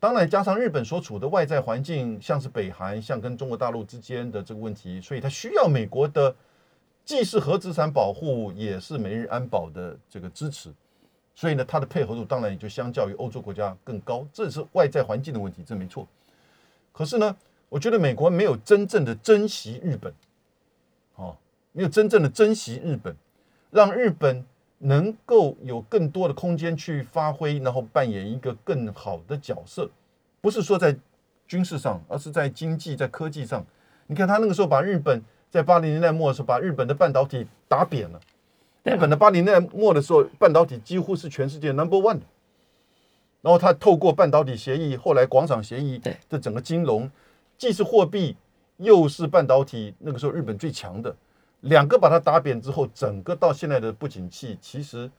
[0.00, 6.34] 当然加上日本所处的外在环境，像是北韩，像跟中国大陆之间的这个问题，所以他需要美国的
[7.08, 10.70] 既是核资产保护，也是美日安保的这个支持。
[11.34, 14.26] 所以呢，它的配合度当然也就相较于欧洲国家更高。
[14.30, 16.06] 这是外在环境的问题，这没错。
[16.92, 17.34] 可是呢？
[17.70, 20.12] 我觉得美国没有真正的珍惜日本，
[21.14, 21.34] 哦，
[21.72, 23.16] 没有真正的珍惜日本，
[23.70, 24.44] 让日本
[24.76, 29.90] 能够有更多的空间去发挥，然后扮演一个更好的角色。
[30.42, 30.94] 不是说在
[31.46, 33.64] 军事上，而是在经济、在科技上。
[34.06, 38.20] 你看他那个时候把日本在八零年代末的时候把日本的半导体打扁了。
[38.84, 42.22] 日本的八零年代末的时候，半导体几乎是全世界 number one 的。
[43.40, 47.10] 然后他透过半导体协议，后来广场协议这整个金融。
[47.56, 48.36] 既是货币，
[48.76, 51.14] 又是半导体，那个时候日本最强的，
[51.60, 55.10] 两个把它打扁之后，整个到现在的不景气，其实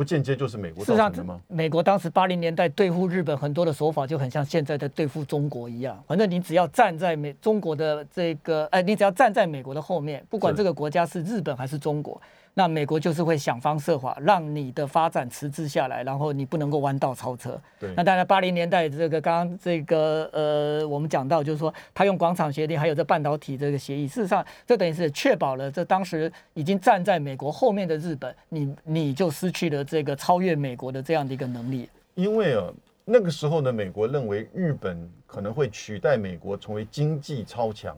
[0.00, 1.38] 不间接就是美国造成的吗？
[1.46, 12.18] 美国当时八零年代对付日本很多的手法就很像现在的对付中国一样，反正你只要站在美中国的这个，哎，你只要站在美国的后面，不管这个国家是日本还是中国，
[12.54, 17.58] 那美国就是会想方设法让你的发展迟滞下来，然后你不能够弯道超车。
[17.78, 31.88] 对那当然，八零年代这个刚刚这个呃，我们讲到就是说，他用广场协定还有这半导体这个协议，事实上这等于是确保了这当时已经站在美国后面的日本，你你就失去了这个超越美国的这样的一个能力。
[32.14, 32.66] 因为啊，
[33.04, 37.96] 那个时候呢，美国认为日本可能会取代美国成为经济超强，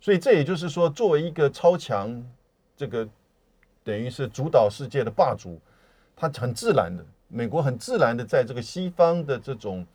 [0.00, 2.24] 所以这也就是说，作为一个超强，
[2.76, 3.06] 这个
[3.86, 5.60] 等于是主导世界的霸主，
[6.16, 9.86] 他很自然的，美国很自然的在这个西方的这种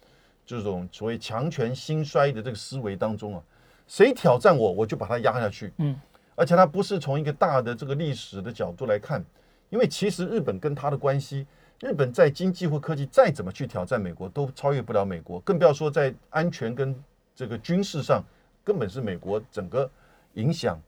[0.45, 3.43] 这种所谓强权兴衰的这个思维当中啊，
[3.89, 5.73] 谁挑战我，我就把他压下去。
[5.79, 5.99] 嗯，
[6.35, 9.21] 而且他不是从一个大的这个历史的角度来看，
[9.69, 11.45] 因为其实日本跟他的关系。
[11.81, 16.95] 日本在经济或科技再怎么去挑战美国，都超越不了美国，更不要说在安全跟
[17.35, 18.23] 这个军事上，
[18.63, 19.89] 根本是美国整个
[20.35, 20.79] 影响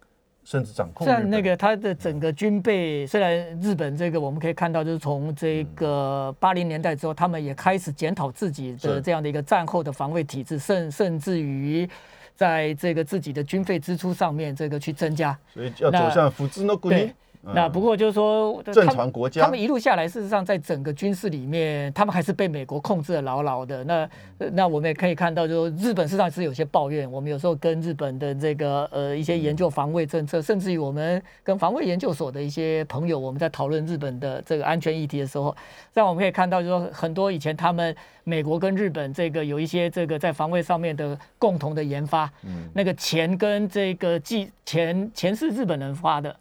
[0.43, 1.05] 甚至掌控。
[1.07, 11.87] 像那个他的整个军备，虽然日本这个我们可以看到，就是从这个八零年代之后，他们也开始检讨自己的这样的一个战后的防卫体制，甚甚至于
[12.35, 17.11] 在这个自己的军费支出上面这个去增加，所以要走向福之诺古尼。
[17.45, 23.83] 那不过就是说，正常国家，他们一路下来，事实上在整个军事里面，他们还是被美国控制的牢牢的。
[23.83, 24.09] 那
[24.53, 27.11] 那我们也可以看到，就日本事实上是有些抱怨。
[27.11, 35.53] 我们有时候跟日本的这个呃一些研究防卫政策，甚至于我们跟防卫研究所的一些朋友，我们在讨论日本的这个安全议题的时候，
[35.93, 46.33] 让我们可以看到，就说很多以前他们美国跟日本这个有一些这个在防卫上面的共同的研发，嗯，那个钱跟这个技钱钱是日本人发的。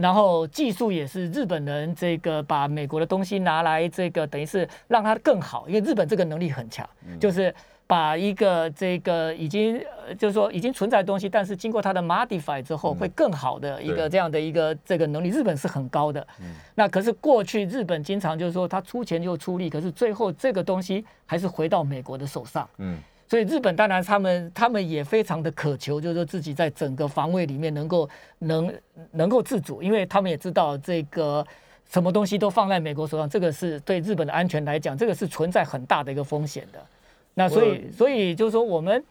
[0.00, 6.88] 然后技术也是日本人这个把美国的东西拿来这个等于是让它更好，因为日本这个能力很强，
[7.20, 7.54] 就是
[7.86, 9.80] 把一个这个已经
[10.18, 16.26] 就是说已经存在的东西，但是经过它的 modify 之后会更好的一个这样的一个这个能力，日本是很高的。
[16.74, 22.68] 那可是过去日本经常就是说他出钱又出力，可是最后这个东西还是回到美国的手上。
[22.78, 22.98] 嗯。
[23.34, 28.72] 所以日本当然他们他们也非常的渴求，就是说自己在整个防卫里面能够能
[29.10, 31.44] 能够自主，因为他们也知道这个
[31.90, 36.78] 什么东西都放在美国手上，这个是对日本的安全来讲，这个是存在很大的一个风险的。
[37.34, 39.02] 那所以所以就是说我们，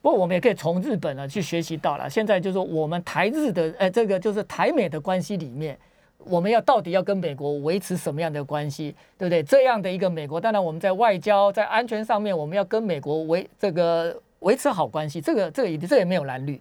[0.00, 2.08] 不过我们也可以从日本呢去学习到了。
[2.08, 5.76] 现在就是说我们台日的呃这个就是台美的关系里面。
[6.26, 9.42] 我们要到底要跟美国维持什么样的关系，对不对？
[9.42, 16.60] 这样的一个美国，当然我们在外交、在安全上面，我们要跟美国维这个维持好关系，这个、这个也、这也没有蓝绿。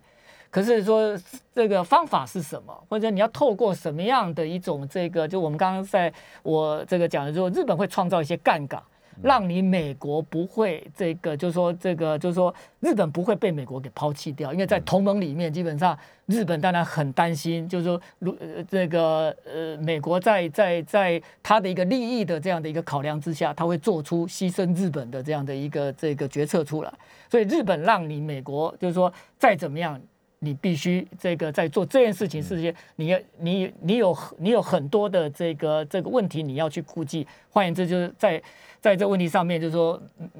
[0.50, 1.20] 可是说
[1.56, 8.82] 这个方法是什么，或者你要透过什么样的一种这个，就我们刚刚在我这个讲的时候，日本会创造一些杠杆。
[9.22, 18.36] 让你美国不会这个，就是说这个，就是说日本不会被美国给抛弃掉，因为在同盟里面，基本上日本当然很担心，就是说如
[18.70, 26.94] 这个呃美国在在在他的一个利益的这样的一个考量之下，他会做出牺牲日本的这样的一个这个决策出来。
[27.30, 30.00] 所以日本让你美国就是说再怎么样，
[30.40, 37.26] 你必须这个在做这件事情之前，你要你你有你有很多的这个这个问题你要去顾忌。
[37.50, 38.42] 换言之，就是在
[38.84, 39.98] 在这问题上面，就是说，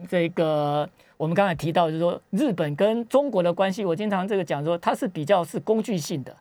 [0.10, 6.36] 这个我们刚才提到，就是说，日本跟中国的关系，我经常这个讲说，它是比较是工具性的。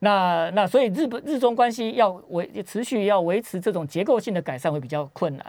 [0.00, 5.46] 那那所以日本日中关系要维持续要维持这种结构性的改善会比较困难。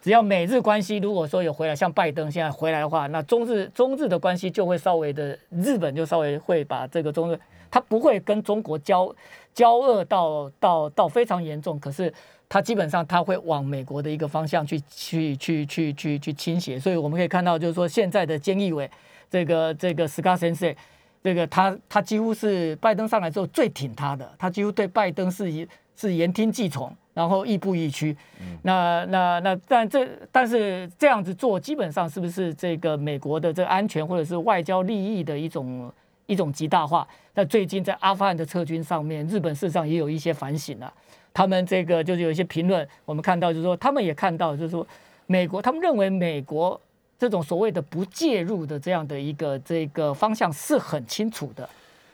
[0.00, 7.36] 只要美日关系如果说有回来，像拜登现在回来的话，那中日中日的关系就会稍微的，日本就稍微会把这个中日，
[7.68, 9.12] 他不会跟中国交
[9.52, 12.14] 交恶到到到非常严重，可是。
[12.52, 18.90] 它基本上它会往美国的一个方向去去去去去去倾斜，所以我们可以看到，就是说现在的菅义伟
[19.30, 20.76] 这个这个生，
[21.22, 28.14] 这个他他几乎是拜登上来之后最挺他的，他几乎对拜登是是言听计从，然后亦步亦趋。
[28.60, 35.90] 那那那但这但是这样子做，基本上是不是这个美国的这个安全或者是外交利益的一种
[36.26, 37.08] 一种极大化？
[37.32, 40.92] 那最近在阿富汗的撤军上面，日本事实上也有一些反省了。
[41.34, 44.86] 他们这个就是有一些评论，我们看到就是说，他们也看到就是说，
[45.26, 46.80] 美国他们认为美国
[47.18, 51.68] 这种所谓的不介入的这样的一个这个方向是很清楚的。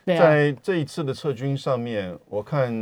[0.05, 2.73] 在这一次的撤军上面，我看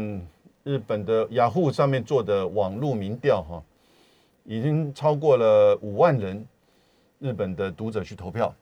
[0.64, 3.62] 日本的雅虎上面做的网络民调哈，
[4.46, 6.46] 已经超过了五万人
[7.20, 8.54] 日本的读者去投票，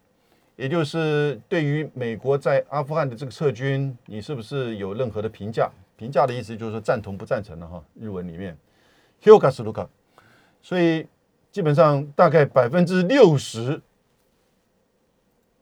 [0.56, 5.70] 也就是对于美国在阿富汗的这个撤军，你是不是有任何的评价？
[5.98, 8.58] 评价的意思就是说赞同不赞成的哈，日文里面。
[9.22, 9.88] H u g a s Luka，
[10.62, 11.08] 所以
[11.52, 13.82] 基本上大概百分之六十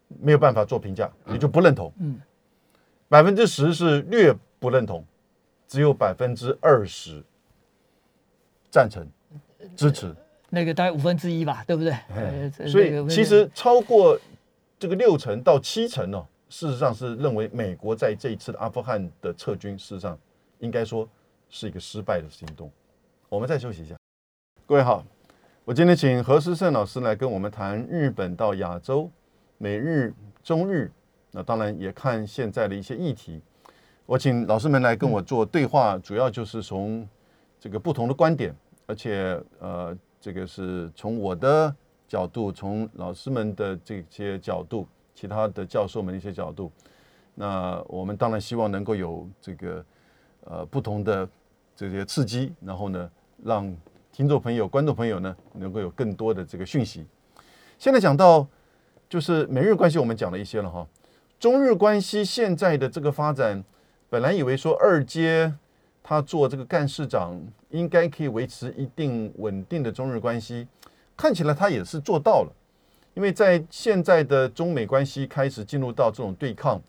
[0.07, 1.93] 没有办法做评价，也就不认同。
[1.99, 2.19] 嗯，
[3.07, 5.05] 百分之十是略不认同，
[5.67, 7.23] 只有百分之二十
[8.69, 9.07] 赞成
[9.75, 10.13] 支持，
[10.49, 11.93] 那个大概五分之一吧，对不对？
[12.09, 14.19] 哎，所以其实超过
[14.77, 20.15] 这个六成到七成呢，事实上是认为美国在这一次的阿富汗的撤军，事实上
[20.59, 21.09] 应该说
[21.49, 22.71] 是一个失败的行动。
[23.27, 23.95] 我们再休息一下，
[24.67, 25.03] 各位好，
[25.65, 29.09] 我今天请何思胜老师来跟我们谈日本到亚洲、
[29.57, 30.91] 美日、中日，
[31.31, 33.41] 那当然也看现在的一些议题。
[34.05, 37.09] 我请老师们来跟我做对话，主要就是从
[37.59, 41.75] 这个不同的观点，而且呃，这个是从我的
[42.07, 46.71] 角度，从老师们的这些角度，其他的教授们一些角度。
[47.35, 49.85] 那我们当然希望能够有这个
[50.45, 51.27] 呃不同的
[51.75, 53.09] 这些刺激，然后呢。
[53.45, 53.75] 让
[54.13, 57.05] 听众朋友、观众朋友呢，能够有更多的这个讯息。
[57.77, 58.47] 现在讲到
[59.09, 60.87] 就是美日关系，我们讲了一些了哈。
[61.37, 63.61] 中日关系现在的这个发展，
[64.09, 65.53] 本来以为说二阶
[66.01, 67.37] 他做这个干事长，
[67.69, 70.65] 应该可以维持一定稳定的中日关系，
[71.17, 72.53] 看起来他也是做到了。
[73.13, 76.81] 因为在现在的中美关系开始进入到这种对抗。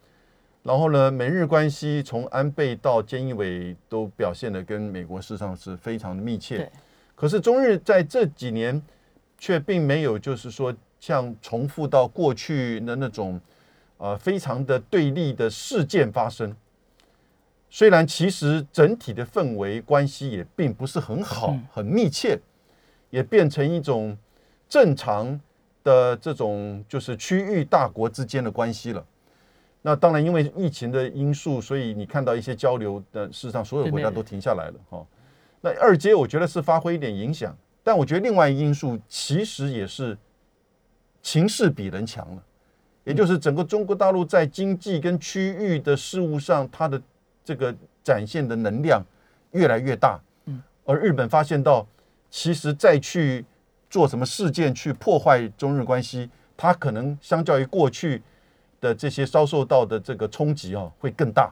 [0.63, 6.71] 然后呢，美日关系从安倍到菅义伟都表现的跟美国事实上是非常的密切。
[7.15, 8.81] 可是中日在这几年
[9.39, 13.39] 却并没有，就是说像重复到过去的那种
[13.99, 16.57] 呃非常的对立的事件发生。
[17.69, 22.41] 虽然其实整体的氛围关系也并不是很好、很密切，
[23.11, 24.17] 也变成一种
[24.67, 25.39] 正常
[25.85, 29.07] 的这种就是区域大国之间的关系了。
[29.83, 35.07] 那当然，因为疫情的因素，所以你看到一些交流的，事实上所有国家都停下来了哈。
[35.61, 40.17] 那二阶我觉得是发挥一点影响，但我觉得另外一因素其实也是
[41.21, 42.43] 情势比人强了，
[43.05, 47.01] 也就是整个中国大陆在经济跟区域的事务上，它的
[47.45, 49.05] 这个展现的能量
[49.53, 50.19] 越来越大。
[50.47, 51.87] 嗯，而日本发现到，
[52.31, 53.45] 其实再去
[53.95, 58.21] 做什么事件去破坏中日关系，它可能相较于过去。
[58.81, 61.51] 的这些遭受到的这个冲击啊，会更大。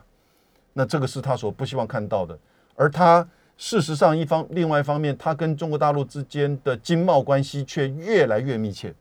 [0.75, 2.39] 那这个是他所不希望看到的。
[2.75, 3.27] 而他
[3.57, 8.93] 事实上一方，另外一方面，他跟中国大陆之间的经贸关系却越来越密切，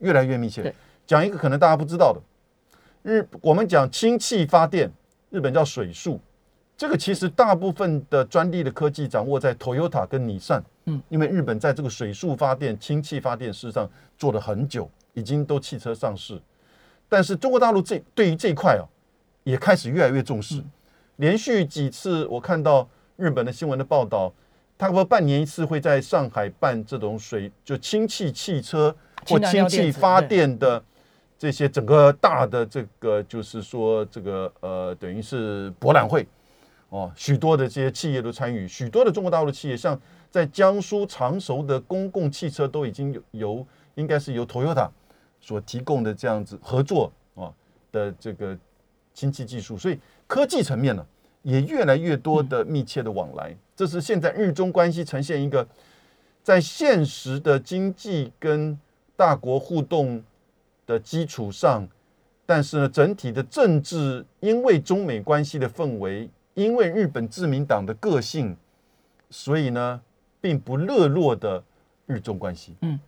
[0.00, 0.74] 越来越密切。
[1.06, 2.20] 讲一个可能大家不知道的，
[3.08, 4.90] 日我们讲氢气发电，
[5.30, 6.18] 日本叫水素，
[6.76, 10.60] 这个其实大部分的专利的科技掌握在 Toyota 跟尼桑。
[10.86, 16.40] 嗯，因为日本在这个水速发电、氢气发电事实上做了很久，已经都汽车上市。
[17.08, 18.84] 但是中国大陆这对于这一块哦，
[19.44, 20.62] 也开始越来越重视。
[21.16, 24.32] 连续几次我看到日本的新闻的报道，
[24.78, 28.94] 差不多半年一次会在上海办这种水就氢气汽车
[29.26, 30.82] 或氢气发电的
[31.38, 36.26] 这些整个大的这个就是说这个呃等于是博览会。
[36.90, 40.00] 哦，许多的这些企业都参与，许多的中国大陆企业像
[40.34, 44.90] 在江苏常熟的公共汽车都已经有由应该是由 Toyota。
[45.40, 47.52] 所提供的这样子合作啊
[47.92, 48.58] 的这个
[49.12, 51.06] 氢气技术，所以科技层面呢
[51.42, 53.56] 也越来越多的密切的往来。
[53.76, 55.64] 这是现在日中关系呈现一个
[56.42, 58.76] 在现实的经济跟
[59.14, 60.20] 大国互动
[60.84, 61.86] 的基础上，
[62.44, 68.56] 但是呢整体的政治因为中美关系的氛围，因为日本自民党的个性，
[69.30, 70.00] 所以呢
[70.44, 71.64] 并不热络的
[72.04, 72.76] 日中关系。
[72.82, 73.00] 嗯。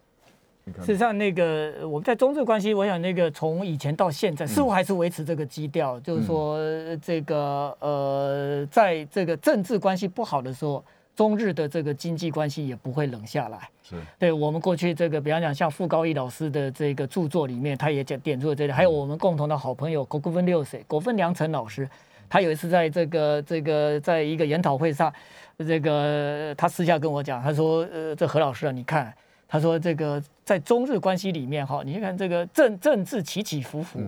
[0.80, 6.59] 事实上，那个我们在中日关系，我想那个从以前到现在，似乎还是维持这个基调，就是说
[6.97, 10.82] 这个呃，在这个政治关系不好的时候，
[11.14, 13.68] 中日的这个经济关系也不会冷下来。
[13.84, 21.89] 是，对我们过去这个，比方讲像傅高义老师的这个著作里面，他也讲点出了这里，还有我们共同的好朋友国分六岁国分良成老师，
[22.28, 25.12] 他有一次在这个这个在一个研讨会上，
[25.64, 29.14] 这个他私下跟我讲，他说呃，这何老师啊，你看。
[29.48, 34.00] 他说：“这个在中日关系里面，哈，你看这个政政治起起伏伏，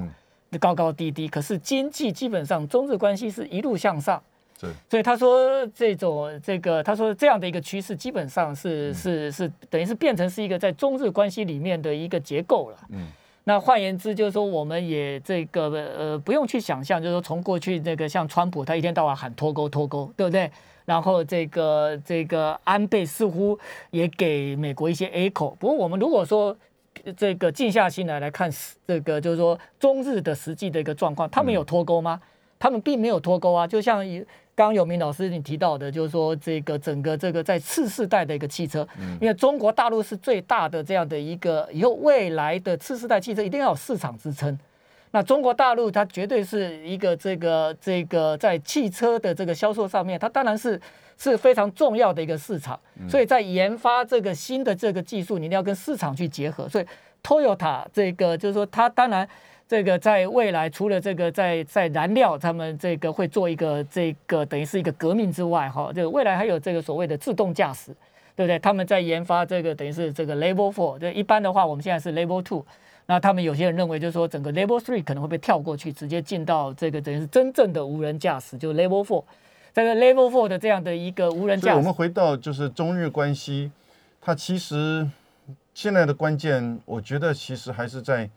[0.58, 4.20] 高高低低，可是经济基本上中日关系是一路向上。
[4.60, 12.78] 对，所以他说这种这个，他说这样的一个趋势，基本上是是是等于是变成是一个在中日关系里面的一个结构了。
[12.88, 13.06] 嗯，
[13.44, 20.50] 那换言之，就是说我们也这个呃不用去想象，就是说从过去那个像川普，他一天到晚喊脱钩脱钩，对不对？”
[20.88, 23.58] 然后这个这个安倍似乎
[23.90, 26.56] 也给美国一些 echo，不过我们如果说
[27.14, 28.50] 这个静下心来来看，
[28.86, 32.18] 这个就是说中日的实际的一个状况，他们有脱钩吗？
[32.58, 33.66] 他们并没有脱钩啊。
[33.66, 34.02] 就像
[34.54, 38.88] 刚刚有明老师你提到的，就是说这个整个这个在次世代的一个汽车，
[39.20, 44.58] 因为中国大陆是最大的这样的一个以后未来的次世代汽车一定要有市场支撑。
[45.10, 50.78] 那中国大陆它绝对是一个这个这个在汽车的这个销售上面，它当然是
[51.16, 52.78] 是非常重要的一个市场。
[53.08, 56.68] 所以在研发这个新的这个技术，你一定要跟市场去结合。
[56.68, 56.84] 所以
[57.22, 59.26] Toyota 这个就是说，它当然
[59.66, 67.92] 这个在未来除了这个在在燃料他们这个会做一个这个等于是一个革命之外，哈，这个未来还有这个所谓的自动驾驶，
[68.36, 68.58] 对不对？
[68.58, 72.64] 他们在研发这个等于是这个 Level Four，这一般的话我们现在是 Level Two。
[73.10, 79.24] 那他们有些人认为，就是说整个 Level Three 可能会被跳过去，直接进到这个等于是真正的无人驾驶，就 Level Four。
[79.72, 83.72] 这个 Level Four 的这样的一个无人驾驶，我们回到就是中日关系，
[84.20, 85.08] 它其实
[85.72, 88.28] 现在的关键，我觉得其实还是在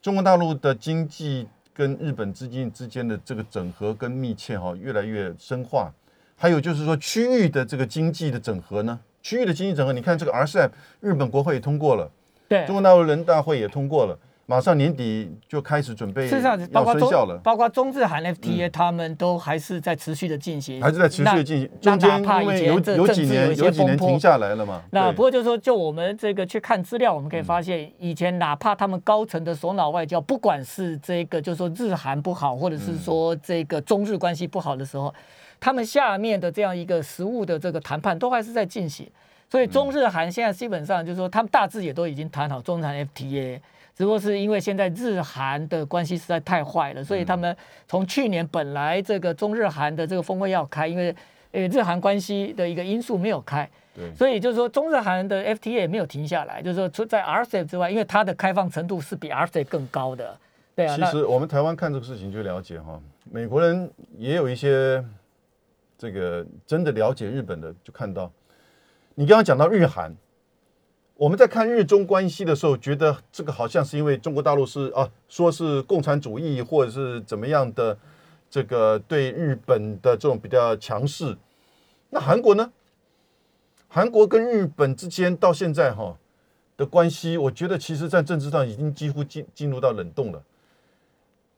[0.00, 5.92] 中国大陆的经济跟日本之间之间的这个整合跟密切哈，越来越深化。
[6.36, 10.70] 还有就是说区域的这个经济的整合呢，区域的经济整合，你看这个 RCEP，
[11.00, 12.10] 日本国会也通过了。
[12.50, 21.70] 对，中国大陆人大会也通过了，马上年底就开始准备，事实上包括生效了，包括中日韩 FTA，他们都还是在持续的进行，还是在持续的进行。
[21.80, 24.82] 中间因为有有几年有几年停下来了嘛。
[24.90, 35.14] 那不过就是说，就我们这个去看资料，我们可以发现，以前哪怕他们高层的首脑外交，不管是这个就是说日韩不好，或者是说这个中日关系不好的时候，
[35.60, 39.08] 他们下面的这样一个实物的这个谈判都还是在进行。
[39.50, 43.60] 所以中日韩现在基本上就是说，他们大致也都已经谈好中韩 FTA，
[43.96, 47.54] 只不过是因为现在日韩的关系实在太坏了，所以他们
[47.88, 51.12] 从去年本来这个中日韩的这个峰会要开，因为
[51.50, 60.38] 呃日韩关系的一个因素没有开，对，所以就是说中日韩的 FTA 也没有停下来，就是说除在 RCEP 之外，因为它的开放程度是比 RCEP 更高的，
[60.76, 60.96] 对啊。
[60.96, 65.04] 其实我们台湾看这个事情就了解哈，美国人也有一些
[65.98, 68.30] 这个真的了解日本的，就看到。
[69.20, 70.16] 你刚刚讲到日韩，
[71.14, 77.98] 我们在看日中关系的时候，觉得这个好像是因为中国大陆是啊，说是共产主义或者是怎么样的，
[78.48, 81.36] 这个对日本的这种比较强势。
[82.08, 82.72] 那韩国呢？
[83.88, 86.16] 韩国跟日本之间到现在哈
[86.78, 90.42] 的关系，我觉得其实在政治上已经几乎进进入到冷冻了。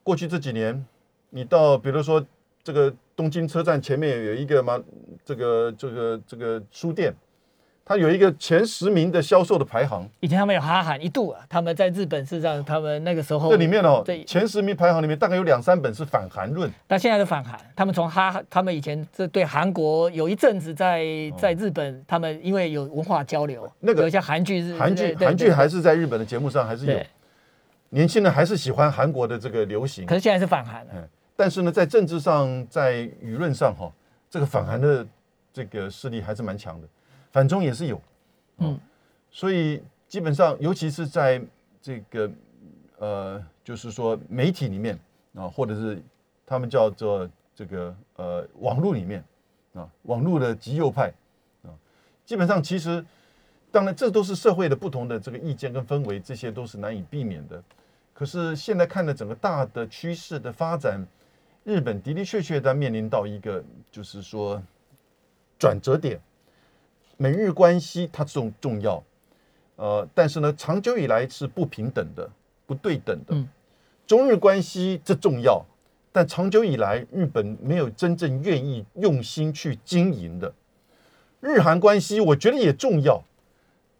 [0.03, 0.85] 过去这几年，
[1.29, 2.25] 你到比如说
[2.61, 4.83] 这个东京车站前面有一个嘛，
[5.23, 7.15] 这个这个这个书店。
[7.85, 10.07] 它有一个前十名的销售的排行。
[10.21, 16.71] 以前他们有哈韩一度啊，他们在日本是让他们那个时候这里面哦，前十名排行里面大概有两三本是反韩论。
[16.87, 21.05] 但现在是反韩，他们从哈，他们以前这对韩国有一阵子在
[21.37, 26.97] 在日本，他们因为有文化交流，那个有些韩剧，韩剧韩剧还是在日本的节目上还是有，
[27.89, 30.05] 年轻人还是喜欢韩国的这个流行。
[30.05, 31.05] 可是现在是反韩嗯，
[31.35, 33.91] 但是呢，在政治上，在舆论上哈，
[34.29, 35.05] 这个反韩的
[35.51, 36.87] 这个势力还是蛮强的。
[37.33, 37.99] 反中也是有，
[38.59, 38.79] 嗯，
[39.31, 41.41] 所以基本上，尤其是在
[41.81, 42.31] 这个
[42.99, 44.97] 呃，就是说媒体里面
[45.33, 45.99] 啊，或者是
[46.45, 49.23] 他们叫做这个呃网络里面
[49.73, 51.11] 啊，网络的极右派
[51.63, 51.73] 啊，
[52.23, 53.03] 基本上其实，
[53.71, 57.63] 当然这都是社会的不同的这个意见跟氛围，这些都是难以避免的。
[58.13, 61.03] 可是现在看的整个大的趋势的发展，
[61.63, 64.61] 日本的的确确在面临到一个就是说
[65.57, 66.21] 转折点。
[67.17, 69.03] 美日关系它重重要，
[69.75, 72.29] 呃，但是呢，长久以来是不平等的、
[72.65, 73.35] 不对等的。
[74.05, 75.63] 中日关系这重要，
[76.11, 80.53] 但长久以来日本没有真正愿意用心去经营的。
[81.39, 83.23] 日韩关系我觉得也重要，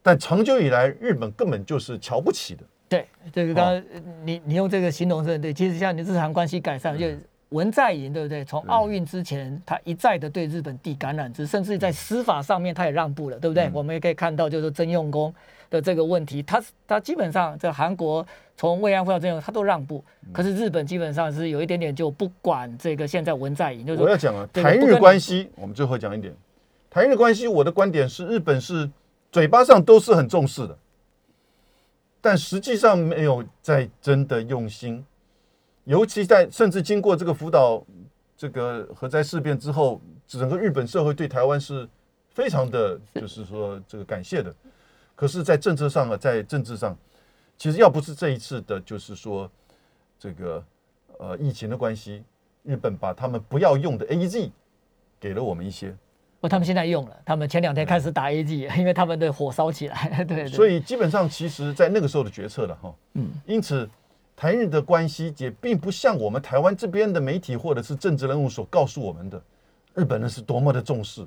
[0.02, 2.64] 但长久以来日本根本就是瞧不起的。
[2.90, 3.84] 对，这个刚刚
[4.24, 7.08] 你你用这个形容是对，其实像你日韩关系改善就。
[7.54, 8.44] 文在寅对不对？
[8.44, 13.70] 从奥运之前，他一再的对日本递橄榄枝，甚至在司法上面他也让步了，对不对？
[13.72, 15.34] 我们也可以看到，就是征用工
[15.70, 18.26] 的这个问题，他他基本上在韩国
[18.58, 20.04] 从慰安妇到征用，他都让步。
[20.32, 23.86] 可是日本基本上是有一点点就不管这个现在文在寅。
[23.86, 26.34] 就是我要讲啊，台日关系，我们最后讲一点，
[26.90, 28.90] 台日关系，我的观点是，日本是
[29.32, 30.76] 嘴巴上都是很重视的，
[32.20, 35.06] 但实际上没有在真的用心。
[35.86, 37.86] 尤其在甚至经过这个福岛
[38.38, 41.88] 这个核灾事变之后，整个日本社会对台湾是
[42.30, 44.54] 非常的，就是说这个感谢的。
[45.16, 46.98] 可是，在政策上啊，在政治上，
[47.58, 49.50] 其实要不是这一次的，就是说
[50.18, 50.64] 这个
[51.20, 52.24] 呃疫情的关系，
[52.64, 54.52] 日本把他们不要用的 A G
[55.20, 55.94] 给了我们一些。
[56.40, 60.24] 不，他们现在用了，他们前两天开始打 A G，因为他们的火烧起来。
[60.26, 60.48] 对。
[60.48, 62.96] 所以基本上，其实在那个时候的决策了哈。
[63.16, 63.30] 嗯。
[63.46, 63.90] 因此。
[64.36, 69.42] 台日的关系也并不像我们台湾这边的媒体或者是政治人物所告诉我们的，
[69.94, 71.26] 日本人是多么的重视，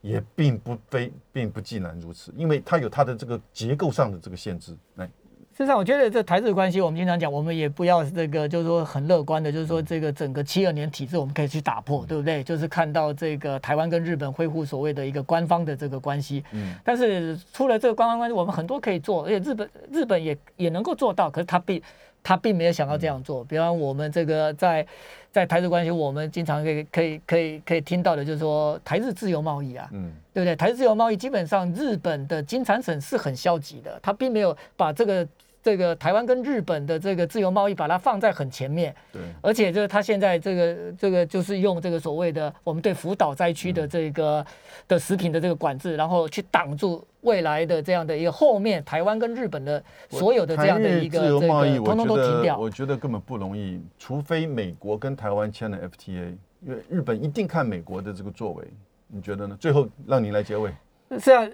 [0.00, 4.76] 也并不非并不尽然如此，因为它有它的这个结构上的这个限制。
[4.94, 12.44] 来，事实上，我觉得这台日关系，我们经常讲，我们也不要这个，就是说很乐观的，就是说这个整个七二年体制，我们可以去打破，对不对？
[12.44, 16.44] 就是看到这个台湾跟日本恢复所谓的一个官方的这个关系。
[16.52, 16.74] 嗯。
[16.84, 21.82] 但是除了这个官方关系，我们很多可以做，而且日本日本也也能够做到，可是它并
[22.26, 23.44] 他并没有想到这样做。
[23.44, 24.84] 比方我们这个在
[25.30, 30.56] 在台日关系，我们经常可以可以可以可以听到的，就是说台日自由贸易啊，嗯，对不对？
[30.56, 35.24] 台日自由贸易基本上日本的金产省是很消极的，他并没有把这个。
[35.66, 38.94] 这个台湾跟日本的这个自由贸易，把它放在很前面。
[39.12, 44.46] 对，而且就是他现在这个这个就是用这个所谓的我们对福岛灾区的这个
[44.86, 52.56] 的食品的这个管制，然后去挡住未来的这样的一个后面台湾跟日本的所有的这样的一个这个通通都停掉。
[52.56, 58.64] 我觉得根本不容易，除非美国跟台湾签了 FTA，因为日本一定看美国的这个作为。
[59.08, 59.56] 你觉得呢？
[59.58, 60.70] 最后让你来结尾。
[61.18, 61.44] 是啊。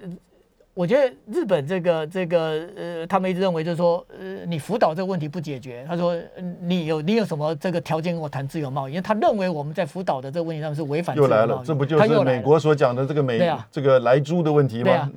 [0.75, 6.17] 我觉得日本这个这个呃，他们一直认为就是说，呃，你福岛这个问题不解决，他说
[6.61, 8.93] 你有你有什么这个条件跟我谈自由贸易？
[8.93, 11.15] 因为他认为我们在福岛的这个问题上是违反。
[11.15, 13.39] 又来了，这不就是美国所讲的这个美
[13.71, 14.85] 这个来猪的问题吗？
[14.85, 15.11] 对啊。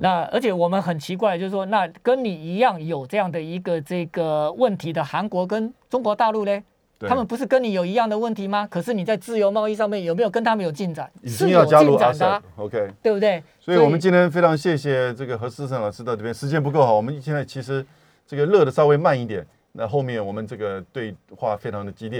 [0.00, 6.62] 那而且我们很奇怪，就是说，那跟你一样有这样的一个这个问题的韩国跟中国大陆呢？
[7.06, 8.66] 他们不是跟你有一样的问题吗？
[8.68, 11.08] 可是你在自由贸易上面有没有跟他们有进展？
[11.26, 13.42] 是有进展的，OK，对不对？
[13.60, 17.84] 所以我们今天非常谢谢这个何思成老师到这边，时间不够哈，我们现在其实
[18.26, 22.16] 这个热的稍微慢一点，那后面我们这个对话非常的激烈。